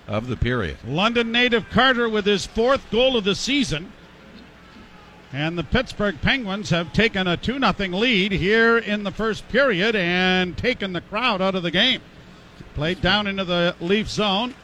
of 0.10 0.28
the 0.28 0.36
period. 0.36 0.76
London 0.86 1.32
native 1.32 1.70
Carter 1.70 2.10
with 2.10 2.26
his 2.26 2.46
fourth 2.46 2.90
goal 2.90 3.16
of 3.16 3.24
the 3.24 3.36
season. 3.36 3.94
And 5.32 5.56
the 5.56 5.64
Pittsburgh 5.64 6.20
Penguins 6.20 6.72
have 6.72 6.92
taken 6.92 7.28
a 7.28 7.38
2 7.38 7.60
0 7.60 7.72
lead 7.90 8.32
here 8.32 8.80
in 8.80 9.04
the 9.04 9.12
first 9.12 9.48
period 9.50 9.96
and 9.96 10.58
taken 10.58 10.92
the 10.92 11.02
crowd 11.02 11.42
out 11.42 11.54
of 11.54 11.62
the 11.62 11.70
game. 11.70 12.02
Played 12.74 13.02
down 13.02 13.28
into 13.28 13.46
the 13.46 13.76
Leaf 13.80 14.10
zone. 14.10 14.56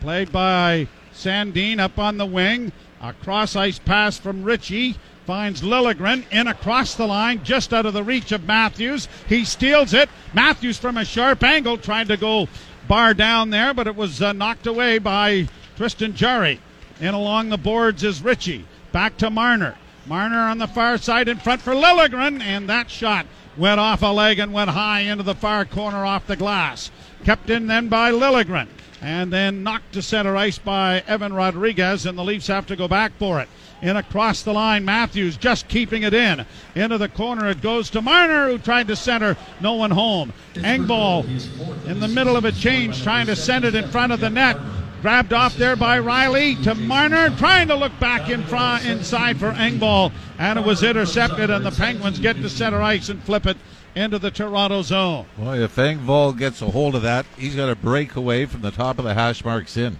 Played 0.00 0.32
by 0.32 0.88
Sandin 1.14 1.78
up 1.78 1.96
on 1.98 2.16
the 2.16 2.26
wing. 2.26 2.72
A 3.00 3.12
cross 3.12 3.54
ice 3.54 3.78
pass 3.78 4.18
from 4.18 4.42
Ritchie. 4.42 4.96
Finds 5.26 5.62
Liljegren 5.62 6.24
in 6.30 6.46
across 6.46 6.94
the 6.94 7.06
line, 7.06 7.42
just 7.42 7.74
out 7.74 7.86
of 7.86 7.94
the 7.94 8.04
reach 8.04 8.30
of 8.32 8.46
Matthews. 8.46 9.08
He 9.28 9.44
steals 9.44 9.92
it. 9.92 10.08
Matthews 10.34 10.78
from 10.78 10.96
a 10.96 11.04
sharp 11.04 11.42
angle 11.42 11.78
trying 11.78 12.08
to 12.08 12.16
go 12.16 12.48
bar 12.88 13.14
down 13.14 13.50
there, 13.50 13.74
but 13.74 13.86
it 13.86 13.96
was 13.96 14.22
uh, 14.22 14.32
knocked 14.32 14.66
away 14.66 14.98
by 14.98 15.48
Tristan 15.76 16.14
Jarry. 16.14 16.60
And 17.00 17.14
along 17.14 17.48
the 17.48 17.58
boards 17.58 18.02
is 18.02 18.22
Ritchie. 18.22 18.64
Back 18.92 19.16
to 19.18 19.30
Marner. 19.30 19.76
Marner 20.06 20.38
on 20.38 20.58
the 20.58 20.68
far 20.68 20.98
side 20.98 21.28
in 21.28 21.38
front 21.38 21.60
for 21.60 21.74
Liljegren, 21.74 22.40
and 22.40 22.68
that 22.68 22.90
shot 22.90 23.26
went 23.56 23.80
off 23.80 24.02
a 24.02 24.06
leg 24.06 24.38
and 24.38 24.52
went 24.52 24.70
high 24.70 25.00
into 25.00 25.24
the 25.24 25.34
far 25.34 25.64
corner 25.64 26.04
off 26.04 26.26
the 26.26 26.36
glass. 26.36 26.90
Kept 27.24 27.50
in 27.50 27.66
then 27.66 27.88
by 27.88 28.12
Liljegren, 28.12 28.68
and 29.02 29.32
then 29.32 29.62
knocked 29.62 29.92
to 29.94 30.02
center 30.02 30.36
ice 30.36 30.58
by 30.58 31.02
Evan 31.06 31.32
Rodriguez, 31.32 32.06
and 32.06 32.16
the 32.16 32.24
Leafs 32.24 32.46
have 32.46 32.66
to 32.66 32.76
go 32.76 32.86
back 32.86 33.12
for 33.18 33.40
it. 33.40 33.48
In 33.82 33.96
across 33.96 34.42
the 34.42 34.52
line, 34.52 34.84
Matthews 34.84 35.36
just 35.36 35.68
keeping 35.68 36.02
it 36.02 36.14
in. 36.14 36.46
Into 36.74 36.98
the 36.98 37.08
corner 37.08 37.48
it 37.48 37.60
goes 37.60 37.90
to 37.90 38.00
Marner, 38.00 38.48
who 38.48 38.58
tried 38.58 38.88
to 38.88 38.96
center, 38.96 39.36
no 39.60 39.74
one 39.74 39.90
home. 39.90 40.32
Engvall 40.54 41.24
in 41.86 42.00
the 42.00 42.08
middle 42.08 42.36
of 42.36 42.44
a 42.44 42.52
change, 42.52 43.02
trying 43.02 43.26
to 43.26 43.36
send 43.36 43.64
it 43.64 43.74
in 43.74 43.88
front 43.88 44.12
of 44.12 44.20
the 44.20 44.30
net. 44.30 44.56
Grabbed 45.02 45.34
off 45.34 45.56
there 45.56 45.76
by 45.76 46.00
Rielly 46.00 46.60
to 46.64 46.74
Marner, 46.74 47.30
trying 47.36 47.68
to 47.68 47.76
look 47.76 47.92
back 48.00 48.30
in 48.30 48.42
front 48.44 48.86
inside 48.86 49.38
for 49.38 49.52
Engvall, 49.52 50.10
and 50.38 50.58
it 50.58 50.64
was 50.64 50.82
intercepted, 50.82 51.50
and 51.50 51.64
the 51.64 51.70
Penguins 51.70 52.18
get 52.18 52.36
to 52.36 52.48
center 52.48 52.80
ice 52.80 53.10
and 53.10 53.22
flip 53.22 53.46
it 53.46 53.58
into 53.94 54.18
the 54.18 54.30
Toronto 54.30 54.82
zone. 54.82 55.26
Boy, 55.36 55.62
if 55.62 55.76
Engvall 55.76 56.36
gets 56.36 56.62
a 56.62 56.70
hold 56.70 56.94
of 56.94 57.02
that, 57.02 57.26
he's 57.36 57.54
got 57.54 57.68
a 57.68 57.76
breakaway 57.76 58.46
from 58.46 58.62
the 58.62 58.70
top 58.70 58.98
of 58.98 59.04
the 59.04 59.14
hash 59.14 59.44
marks 59.44 59.76
in. 59.76 59.98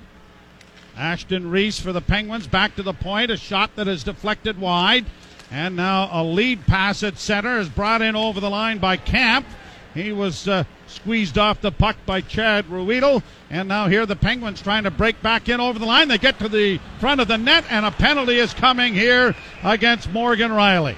Aston 0.96 1.50
Reese 1.50 1.78
for 1.78 1.92
the 1.92 2.00
Penguins 2.00 2.46
back 2.46 2.76
to 2.76 2.82
the 2.82 2.94
point, 2.94 3.30
a 3.30 3.36
shot 3.36 3.76
that 3.76 3.88
is 3.88 4.04
deflected 4.04 4.58
wide, 4.58 5.04
and 5.50 5.76
now 5.76 6.08
a 6.10 6.24
lead 6.24 6.66
pass 6.66 7.02
at 7.02 7.18
center 7.18 7.58
is 7.58 7.68
brought 7.68 8.02
in 8.02 8.16
over 8.16 8.40
the 8.40 8.50
line 8.50 8.78
by 8.78 8.96
Kampf. 8.96 9.46
He 9.94 10.12
was 10.12 10.46
uh, 10.46 10.64
squeezed 10.86 11.38
off 11.38 11.62
the 11.62 11.72
puck 11.72 11.96
by 12.04 12.20
Chad 12.20 12.66
Ruhwedel. 12.66 13.22
And 13.48 13.68
now 13.68 13.88
here 13.88 14.04
the 14.04 14.16
Penguins 14.16 14.60
trying 14.60 14.84
to 14.84 14.90
break 14.90 15.22
back 15.22 15.48
in 15.48 15.60
over 15.60 15.78
the 15.78 15.86
line. 15.86 16.08
They 16.08 16.18
get 16.18 16.38
to 16.40 16.48
the 16.48 16.78
front 16.98 17.20
of 17.20 17.28
the 17.28 17.38
net, 17.38 17.64
and 17.70 17.86
a 17.86 17.90
penalty 17.90 18.36
is 18.36 18.52
coming 18.52 18.92
here 18.92 19.34
against 19.62 20.12
Morgan 20.12 20.50
Rielly. 20.50 20.96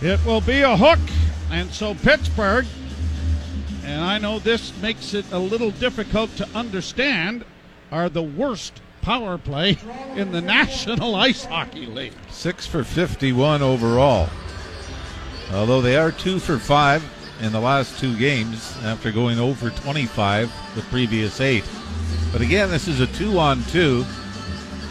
It 0.00 0.24
will 0.24 0.40
be 0.40 0.62
a 0.62 0.76
hook, 0.76 1.00
and 1.50 1.70
so 1.70 1.94
Pittsburgh, 1.94 2.66
and 3.84 4.00
I 4.00 4.18
know 4.18 4.38
this 4.38 4.72
makes 4.80 5.12
it 5.12 5.30
a 5.32 5.38
little 5.38 5.72
difficult 5.72 6.34
to 6.36 6.48
understand, 6.54 7.44
are 7.90 8.08
the 8.08 8.22
worst 8.22 8.80
power 9.02 9.38
play 9.38 9.78
in 10.16 10.32
the 10.32 10.40
National 10.40 11.14
Ice 11.14 11.44
Hockey 11.44 11.86
League. 11.86 12.12
Six 12.30 12.66
for 12.66 12.84
51 12.84 13.62
overall. 13.62 14.28
Although 15.52 15.80
they 15.80 15.96
are 15.96 16.12
two 16.12 16.38
for 16.38 16.58
five 16.58 17.02
in 17.40 17.52
the 17.52 17.60
last 17.60 17.98
two 17.98 18.16
games 18.18 18.76
after 18.82 19.10
going 19.12 19.38
over 19.38 19.70
25 19.70 20.52
the 20.74 20.82
previous 20.82 21.40
eight. 21.40 21.64
But 22.32 22.42
again, 22.42 22.70
this 22.70 22.88
is 22.88 23.00
a 23.00 23.06
two 23.06 23.38
on 23.38 23.62
two. 23.64 24.04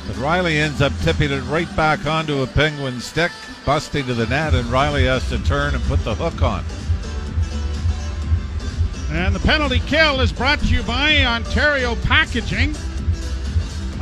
But 0.07 0.15
Rielly 0.15 0.55
ends 0.55 0.81
up 0.81 0.93
tipping 1.01 1.31
it 1.31 1.41
right 1.41 1.73
back 1.75 2.05
onto 2.05 2.41
a 2.41 2.47
Penguin 2.47 3.01
stick, 3.01 3.31
busting 3.65 4.05
to 4.05 4.13
the 4.13 4.25
net, 4.27 4.55
and 4.55 4.65
Rielly 4.69 5.05
has 5.05 5.27
to 5.29 5.37
turn 5.43 5.75
and 5.75 5.83
put 5.83 6.03
the 6.03 6.15
hook 6.15 6.41
on. 6.41 6.63
And 9.09 9.33
the 9.33 9.39
penalty 9.39 9.79
kill 9.87 10.19
is 10.19 10.33
brought 10.33 10.59
to 10.59 10.65
you 10.65 10.83
by 10.83 11.23
Ontario 11.23 11.95
Packaging. 11.95 12.75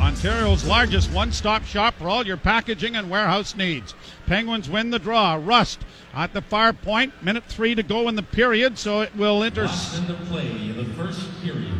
Ontario's 0.00 0.64
largest 0.64 1.10
one 1.12 1.32
stop 1.32 1.64
shop 1.64 1.94
for 1.94 2.08
all 2.08 2.26
your 2.26 2.36
packaging 2.36 2.96
and 2.96 3.08
warehouse 3.08 3.56
needs. 3.56 3.94
Penguins 4.26 4.68
win 4.68 4.90
the 4.90 4.98
draw. 4.98 5.40
Rust 5.42 5.80
at 6.12 6.32
the 6.32 6.42
far 6.42 6.72
point. 6.72 7.14
Minute 7.22 7.44
three 7.48 7.74
to 7.74 7.82
go 7.82 8.08
in 8.08 8.16
the 8.16 8.22
period, 8.22 8.78
so 8.78 9.00
it 9.00 9.14
will 9.16 9.42
inter- 9.42 9.70
in 9.96 10.06
the 10.06 10.14
play 10.28 10.46
in 10.48 10.76
the 10.76 10.84
first 10.94 11.26
period. 11.42 11.72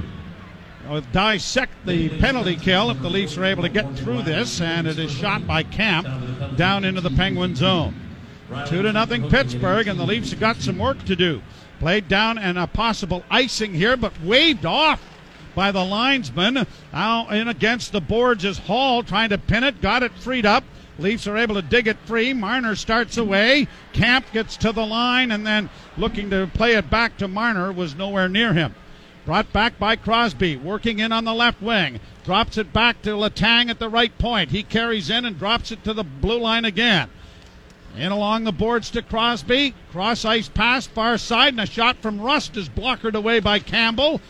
uh, 0.88 1.00
dissect 1.12 1.72
the 1.84 2.08
penalty 2.20 2.56
kill 2.56 2.90
if 2.90 3.02
the 3.02 3.10
Leafs 3.10 3.36
are 3.36 3.44
able 3.44 3.62
to 3.62 3.68
get 3.68 3.92
through 3.98 4.22
this, 4.22 4.60
and 4.60 4.86
it 4.86 4.98
is 4.98 5.10
shot 5.10 5.46
by 5.46 5.62
Kampf 5.62 6.08
down 6.56 6.84
into 6.84 7.00
the 7.00 7.10
Penguin 7.10 7.54
zone. 7.56 7.94
Two 8.66 8.82
to 8.82 8.92
nothing 8.92 9.28
Pittsburgh, 9.28 9.88
and 9.88 9.98
the 9.98 10.06
Leafs 10.06 10.30
have 10.30 10.40
got 10.40 10.56
some 10.56 10.78
work 10.78 11.04
to 11.04 11.16
do. 11.16 11.42
Played 11.78 12.08
down 12.08 12.38
and 12.38 12.58
a 12.58 12.66
possible 12.66 13.24
icing 13.30 13.74
here, 13.74 13.96
but 13.96 14.20
waved 14.22 14.64
off 14.64 15.02
by 15.54 15.72
the 15.72 15.84
linesman. 15.84 16.66
Now 16.92 17.28
in 17.28 17.48
against 17.48 17.92
the 17.92 18.00
boards 18.00 18.44
is 18.44 18.58
Holl 18.58 19.02
trying 19.02 19.30
to 19.30 19.38
pin 19.38 19.64
it, 19.64 19.80
got 19.80 20.02
it 20.02 20.12
freed 20.12 20.46
up. 20.46 20.64
Leafs 20.98 21.26
are 21.26 21.36
able 21.36 21.56
to 21.56 21.62
dig 21.62 21.86
it 21.86 21.98
free. 22.06 22.32
Marner 22.32 22.74
starts 22.74 23.18
away. 23.18 23.68
Kampf 23.92 24.32
gets 24.32 24.56
to 24.56 24.72
the 24.72 24.86
line 24.86 25.30
and 25.30 25.46
then 25.46 25.68
looking 25.98 26.30
to 26.30 26.50
play 26.54 26.74
it 26.74 26.88
back 26.88 27.18
to 27.18 27.28
Marner 27.28 27.70
was 27.72 27.94
nowhere 27.94 28.28
near 28.28 28.54
him. 28.54 28.74
Brought 29.26 29.52
back 29.52 29.78
by 29.78 29.96
Crosby, 29.96 30.56
working 30.56 31.00
in 31.00 31.12
on 31.12 31.24
the 31.24 31.34
left 31.34 31.60
wing. 31.60 32.00
Drops 32.24 32.56
it 32.56 32.72
back 32.72 33.02
to 33.02 33.10
Letang 33.10 33.68
at 33.68 33.78
the 33.78 33.88
right 33.88 34.16
point. 34.18 34.50
He 34.50 34.62
carries 34.62 35.10
in 35.10 35.24
and 35.24 35.38
drops 35.38 35.72
it 35.72 35.82
to 35.84 35.92
the 35.92 36.04
blue 36.04 36.38
line 36.38 36.64
again. 36.64 37.08
In 37.96 38.12
along 38.12 38.44
the 38.44 38.52
boards 38.52 38.90
to 38.90 39.02
Crosby. 39.02 39.74
Cross 39.90 40.24
ice 40.26 40.48
pass, 40.48 40.86
far 40.86 41.16
side, 41.16 41.54
and 41.54 41.60
a 41.60 41.66
shot 41.66 41.96
from 42.02 42.20
Rust 42.20 42.56
is 42.56 42.68
blockered 42.68 43.14
away 43.14 43.40
by 43.40 43.58
Campbell. 43.58 44.20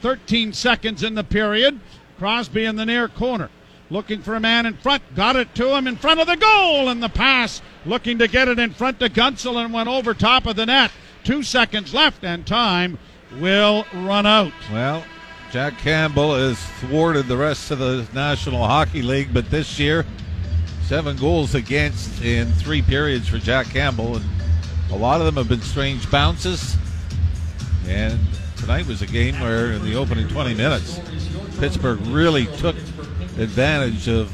13 0.00 0.52
seconds 0.52 1.02
in 1.02 1.14
the 1.14 1.24
period. 1.24 1.80
Crosby 2.18 2.64
in 2.64 2.76
the 2.76 2.86
near 2.86 3.08
corner. 3.08 3.50
Looking 3.90 4.22
for 4.22 4.36
a 4.36 4.40
man 4.40 4.66
in 4.66 4.74
front. 4.74 5.02
Got 5.16 5.34
it 5.34 5.54
to 5.56 5.76
him 5.76 5.88
in 5.88 5.96
front 5.96 6.20
of 6.20 6.28
the 6.28 6.36
goal. 6.36 6.88
And 6.88 7.02
the 7.02 7.08
pass 7.08 7.60
looking 7.84 8.18
to 8.18 8.28
get 8.28 8.46
it 8.46 8.58
in 8.58 8.72
front 8.72 9.00
to 9.00 9.08
Guentzel 9.08 9.64
and 9.64 9.74
went 9.74 9.88
over 9.88 10.14
top 10.14 10.46
of 10.46 10.54
the 10.54 10.66
net. 10.66 10.92
Two 11.24 11.42
seconds 11.42 11.92
left, 11.92 12.24
and 12.24 12.46
time 12.46 12.98
will 13.40 13.84
run 13.92 14.26
out. 14.26 14.52
Well, 14.72 15.04
Jack 15.50 15.78
Campbell 15.78 16.34
has 16.34 16.58
thwarted 16.80 17.26
the 17.26 17.36
rest 17.36 17.70
of 17.70 17.78
the 17.78 18.06
National 18.14 18.66
Hockey 18.66 19.02
League, 19.02 19.34
but 19.34 19.50
this 19.50 19.78
year, 19.78 20.06
seven 20.88 21.14
goals 21.18 21.54
against 21.54 22.22
in 22.22 22.50
three 22.52 22.80
periods 22.80 23.28
for 23.28 23.36
Jack 23.36 23.66
Campbell, 23.66 24.16
and 24.16 24.24
a 24.90 24.96
lot 24.96 25.20
of 25.20 25.26
them 25.26 25.34
have 25.34 25.46
been 25.46 25.60
strange 25.60 26.10
bounces. 26.10 26.78
And 27.86 28.18
tonight 28.56 28.86
was 28.86 29.02
a 29.02 29.06
game 29.06 29.38
where, 29.38 29.72
in 29.72 29.84
the 29.84 29.94
opening 29.96 30.26
20 30.28 30.54
minutes, 30.54 30.98
Pittsburgh 31.58 32.00
really 32.06 32.46
took 32.56 32.74
advantage 33.36 34.08
of 34.08 34.30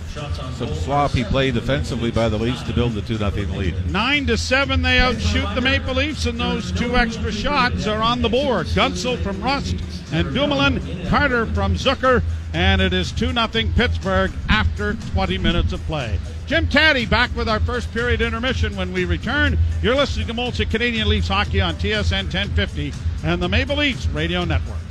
some 0.57 0.73
sloppy 0.75 1.25
play 1.25 1.51
defensively 1.51 2.13
by 2.13 2.29
the 2.29 2.39
Leafs 2.39 2.63
to 2.63 2.73
build 2.73 2.93
the 2.93 3.03
2 3.03 3.17
0 3.17 3.31
lead. 3.59 3.91
Nine 3.91 4.25
to 4.29 4.39
seven, 4.39 4.81
they 4.81 5.01
outshoot 5.01 5.53
the 5.57 5.61
Maple 5.61 5.95
Leafs, 5.95 6.27
and 6.27 6.39
those 6.39 6.71
two 6.71 6.97
extra 6.97 7.33
shots 7.33 7.89
are 7.89 8.01
on 8.01 8.23
the 8.23 8.29
board. 8.29 8.69
Guentzel 8.69 9.21
from 9.25 9.43
Rust 9.43 9.75
and 10.13 10.33
Dumoulin, 10.33 11.09
Carter 11.09 11.47
from 11.47 11.75
Zucker, 11.75 12.23
and 12.53 12.81
it 12.81 12.93
is 12.93 13.11
2 13.11 13.33
0 13.33 13.49
Pittsburgh 13.75 14.31
after 14.49 14.95
20 14.95 15.37
minutes 15.39 15.73
of 15.73 15.85
play. 15.87 16.17
Jim 16.47 16.67
Caddy 16.69 17.07
back 17.07 17.35
with 17.35 17.49
our 17.49 17.61
first 17.61 17.91
period 17.93 18.21
intermission 18.21 18.77
when 18.77 18.93
we 18.93 19.07
return. 19.07 19.59
You're 19.83 19.95
listening 19.95 20.27
to 20.27 20.35
Molson 20.35 20.71
Canadian 20.71 21.09
Leafs 21.09 21.29
Hockey 21.29 21.61
on 21.61 21.75
TSN 21.77 22.25
1050 22.25 22.93
and 23.25 23.43
the 23.43 23.49
Maple 23.49 23.77
Leafs 23.77 24.07
Radio 24.09 24.45
Network. 24.45 24.84